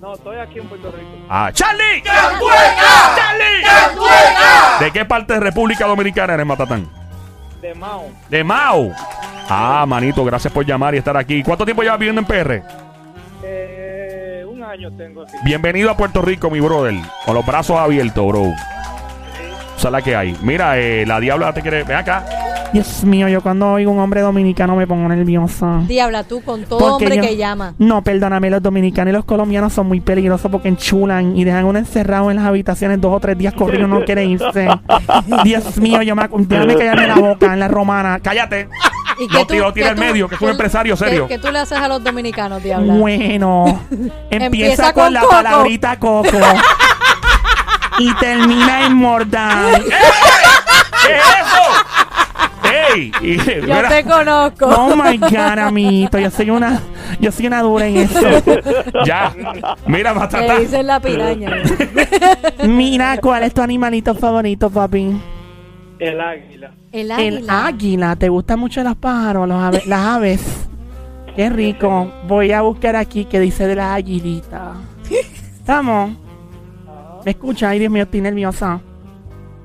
No, 0.00 0.14
estoy 0.14 0.38
aquí 0.38 0.60
en 0.60 0.68
Puerto 0.68 0.92
Rico. 0.92 1.10
Ah, 1.28 1.50
Charlie. 1.52 2.02
¡Cantueca! 2.04 3.16
Charlie. 3.16 3.62
¡Cantueca! 3.64 4.78
¿De 4.80 4.90
qué 4.92 5.04
parte 5.04 5.34
de 5.34 5.40
República 5.40 5.86
Dominicana 5.86 6.34
eres, 6.34 6.46
Matatán? 6.46 6.88
De 7.60 7.74
Mao. 7.74 8.08
De 8.28 8.44
Mau. 8.44 8.92
Ah, 9.48 9.84
manito, 9.88 10.24
gracias 10.24 10.52
por 10.52 10.64
llamar 10.64 10.94
y 10.94 10.98
estar 10.98 11.16
aquí. 11.16 11.42
¿Cuánto 11.42 11.64
tiempo 11.64 11.82
llevas 11.82 11.98
viviendo 11.98 12.20
en 12.20 12.26
PR? 12.26 12.62
Eh, 13.42 14.44
un 14.46 14.62
año 14.62 14.92
tengo 14.96 15.22
aquí. 15.22 15.32
Bienvenido 15.44 15.90
a 15.90 15.96
Puerto 15.96 16.22
Rico, 16.22 16.48
mi 16.48 16.60
brother. 16.60 16.94
Con 17.24 17.34
los 17.34 17.44
brazos 17.44 17.76
abiertos, 17.76 18.24
bro. 18.28 18.52
Esa 19.76 19.88
es 19.88 19.92
la 19.92 20.02
que 20.02 20.14
hay. 20.14 20.36
Mira, 20.42 20.78
eh, 20.78 21.04
la 21.06 21.18
diabla 21.18 21.52
te 21.52 21.62
quiere. 21.62 21.82
Ven 21.82 21.96
acá. 21.96 22.24
Dios 22.72 23.02
mío, 23.04 23.28
yo 23.28 23.40
cuando 23.40 23.72
oigo 23.72 23.90
un 23.90 23.98
hombre 23.98 24.20
dominicano 24.20 24.76
me 24.76 24.86
pongo 24.86 25.08
nerviosa. 25.08 25.80
Diabla, 25.86 26.24
tú 26.24 26.42
con 26.42 26.64
todo 26.64 26.78
Porque 26.78 27.04
hombre 27.06 27.16
yo- 27.16 27.22
que 27.22 27.36
llama. 27.36 27.74
No, 27.78 28.02
perdóname, 28.02 28.50
los 28.50 28.62
dominicanos 28.62 29.10
y 29.12 29.14
los 29.16 29.24
colombianos 29.24 29.72
son 29.72 29.86
muy 29.88 30.00
peligrosos 30.00 30.50
porque 30.50 30.68
enchulan 30.68 31.34
y 31.36 31.44
dejan 31.44 31.64
uno 31.64 31.78
encerrado 31.78 32.30
en 32.30 32.36
las 32.36 32.44
habitaciones 32.46 33.00
dos 33.00 33.14
o 33.14 33.20
tres 33.20 33.38
días 33.38 33.54
corridos 33.54 33.88
y 33.88 33.90
no 33.90 34.04
quiere 34.04 34.24
irse. 34.26 34.68
Dios 35.44 35.76
mío, 35.78 36.02
yo 36.02 36.14
me 36.14 36.28
déjame 36.28 36.76
callarme 36.76 37.06
la 37.06 37.14
boca 37.16 37.52
en 37.54 37.60
la 37.60 37.68
romana. 37.68 38.20
Cállate. 38.20 38.68
¿Y 39.18 39.26
No, 39.28 39.46
tío, 39.46 39.72
tira 39.72 39.88
el 39.90 39.96
medio, 39.96 40.28
que 40.28 40.34
es 40.36 40.40
un 40.40 40.50
empresario 40.50 40.94
serio. 40.96 41.26
¿Qué 41.26 41.38
tú 41.38 41.50
le 41.50 41.58
haces 41.60 41.78
a 41.78 41.88
los 41.88 42.04
dominicanos, 42.04 42.62
Diabla? 42.62 42.92
Bueno, 42.94 43.80
empieza, 44.30 44.92
con, 44.92 45.04
con 45.04 45.14
la 45.14 45.22
palabrita 45.22 45.98
coco 45.98 46.28
y 47.98 48.14
termina 48.16 48.86
en 48.86 48.94
mordán. 48.94 49.82
¿Qué 49.82 51.14
es 51.16 51.24
eso? 51.24 51.97
¡Ey! 52.94 53.10
Yo 53.22 53.62
mira, 53.62 53.88
te 53.88 54.04
conozco. 54.04 54.66
Oh 54.66 54.94
my 54.96 55.16
god, 55.18 55.58
amito, 55.58 56.18
yo 56.18 56.30
soy 56.30 56.50
una, 56.50 56.80
yo 57.20 57.30
soy 57.32 57.46
una 57.46 57.62
dura 57.62 57.86
en 57.86 57.96
eso. 57.98 58.20
Ya. 59.04 59.32
Mira, 59.86 60.12
Le 60.12 60.18
Matatán. 60.18 60.60
dicen 60.60 60.86
la 60.86 61.00
piraña. 61.00 61.50
Mira, 62.64 63.18
¿cuál 63.18 63.44
es 63.44 63.54
tu 63.54 63.62
animalito 63.62 64.14
favorito, 64.14 64.68
papi? 64.70 65.20
El 65.98 66.20
águila. 66.20 66.70
El 66.92 67.10
El 67.10 67.10
águila. 67.12 67.66
águila. 67.66 68.16
¿Te 68.16 68.28
gustan 68.28 68.58
mucho 68.58 68.82
los 68.82 68.96
pájaros, 68.96 69.48
los 69.48 69.58
ave- 69.60 69.84
las 69.86 70.00
aves? 70.00 70.68
Qué 71.36 71.48
rico. 71.50 72.10
Voy 72.26 72.52
a 72.52 72.62
buscar 72.62 72.96
aquí 72.96 73.24
que 73.24 73.38
dice 73.40 73.66
de 73.66 73.76
la 73.76 73.94
aguilita. 73.94 74.72
¿Estamos? 75.10 76.10
¿Me 77.24 77.30
escucha? 77.32 77.70
Ay, 77.70 77.78
Dios 77.78 77.92
mío, 77.92 78.04
estoy 78.04 78.20
nerviosa. 78.20 78.80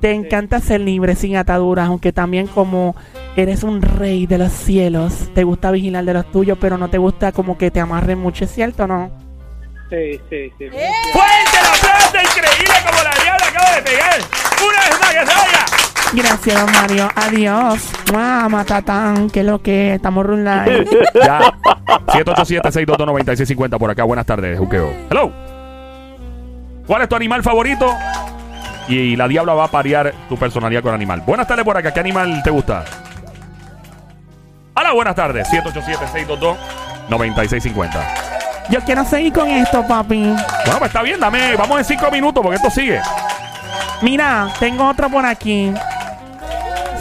Te 0.04 0.12
encanta 0.12 0.60
ser 0.60 0.82
libre, 0.82 1.16
sin 1.16 1.38
ataduras, 1.38 1.88
aunque 1.88 2.12
también 2.12 2.48
como 2.48 2.94
eres 3.38 3.64
un 3.64 3.82
rey 3.82 4.26
de 4.28 4.38
los 4.38 4.52
cielos, 4.52 5.30
te 5.34 5.46
gusta 5.46 5.72
vigilar 5.72 6.04
de 6.04 6.14
los 6.14 6.30
tuyos, 6.30 6.58
pero 6.60 6.78
no 6.78 6.90
te 6.90 6.98
gusta 6.98 7.32
como 7.32 7.58
que 7.58 7.72
te 7.72 7.80
amarren 7.80 8.20
mucho, 8.20 8.44
¿es 8.44 8.52
cierto 8.52 8.84
o 8.84 8.88
no? 8.88 9.10
Sí, 9.90 10.20
sí, 10.30 10.52
sí. 10.58 10.66
¡Fuerte 11.14 11.58
el 11.58 11.66
aplauso! 11.66 12.18
Increíble 12.18 12.74
como 12.86 13.02
la 13.02 13.12
diabla 13.24 13.48
acaba 13.48 13.76
de 13.78 13.82
pegar. 13.82 14.20
Una 14.68 14.80
vez 14.82 15.00
más 15.00 15.10
que 15.10 15.20
se 15.20 15.36
vaya. 15.36 15.66
Gracias, 16.14 16.62
don 16.62 16.72
Mario. 16.74 17.10
Adiós. 17.16 17.90
¡Mua, 18.12 18.50
matatán! 18.50 19.30
¿Qué 19.30 19.40
es 19.40 19.46
lo 19.46 19.62
que? 19.62 19.94
Estamos 19.94 20.26
rulando. 20.26 20.70
Ya. 21.14 21.40
787-622-9650 22.08 23.78
por 23.80 23.90
acá. 23.90 24.04
Buenas 24.04 24.26
tardes, 24.26 24.60
Juqueo. 24.60 24.92
Hello. 25.10 25.32
¿Cuál 26.86 27.04
es 27.04 27.08
tu 27.08 27.16
animal 27.16 27.42
favorito? 27.42 27.90
Y 28.88 29.16
la 29.16 29.28
diabla 29.28 29.54
va 29.54 29.66
a 29.66 29.70
parear 29.70 30.14
tu 30.30 30.38
personalidad 30.38 30.82
con 30.82 30.94
animal. 30.94 31.22
Buenas 31.26 31.48
tardes 31.48 31.64
por 31.66 31.78
acá. 31.78 31.94
¿Qué 31.94 32.00
animal 32.00 32.42
te 32.44 32.50
gusta? 32.50 32.84
Hola, 34.76 34.92
buenas 34.94 35.16
tardes. 35.16 35.48
787-622-9650. 37.10 37.90
Yo 38.70 38.80
quiero 38.82 39.04
seguir 39.06 39.34
con 39.34 39.48
esto, 39.50 39.86
papi. 39.88 40.24
Bueno, 40.24 40.80
pues 40.80 40.90
está 40.90 41.02
bien. 41.02 41.20
Dame, 41.20 41.56
vamos 41.56 41.80
en 41.80 41.86
cinco 41.86 42.10
minutos 42.12 42.42
porque 42.42 42.56
esto 42.56 42.70
sigue. 42.70 43.00
Mira, 44.02 44.54
tengo 44.60 44.88
otro 44.88 45.10
por 45.10 45.26
aquí. 45.26 45.72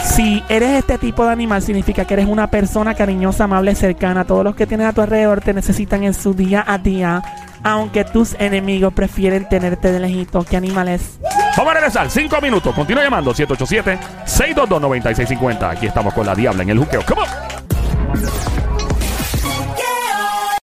Si 0.04 0.42
eres 0.48 0.78
este 0.78 0.98
tipo 0.98 1.24
de 1.24 1.32
animal, 1.32 1.62
significa 1.62 2.04
que 2.04 2.14
eres 2.14 2.26
una 2.26 2.48
persona 2.48 2.94
cariñosa, 2.94 3.44
amable, 3.44 3.74
cercana. 3.74 4.24
Todos 4.24 4.44
los 4.44 4.54
que 4.54 4.66
tienes 4.66 4.86
a 4.88 4.92
tu 4.92 5.00
alrededor 5.00 5.40
te 5.40 5.54
necesitan 5.54 6.02
en 6.04 6.14
su 6.14 6.34
día 6.34 6.64
a 6.66 6.78
día. 6.78 7.22
Aunque 7.62 8.04
tus 8.04 8.34
enemigos 8.40 8.92
prefieren 8.92 9.48
tenerte 9.48 9.92
de 9.92 10.00
lejito. 10.00 10.44
¿Qué 10.44 10.56
animal 10.56 10.88
es? 10.88 11.18
Vamos 11.56 11.70
a 11.70 11.74
regresar. 11.74 12.10
Cinco 12.10 12.40
minutos. 12.40 12.74
Continúa 12.74 13.04
llamando. 13.04 13.32
787-622-9650. 13.34 15.70
Aquí 15.70 15.86
estamos 15.86 16.12
con 16.14 16.26
la 16.26 16.34
diabla 16.34 16.62
en 16.62 16.70
el 16.70 16.78
juqueo. 16.78 17.02
Come. 17.04 17.22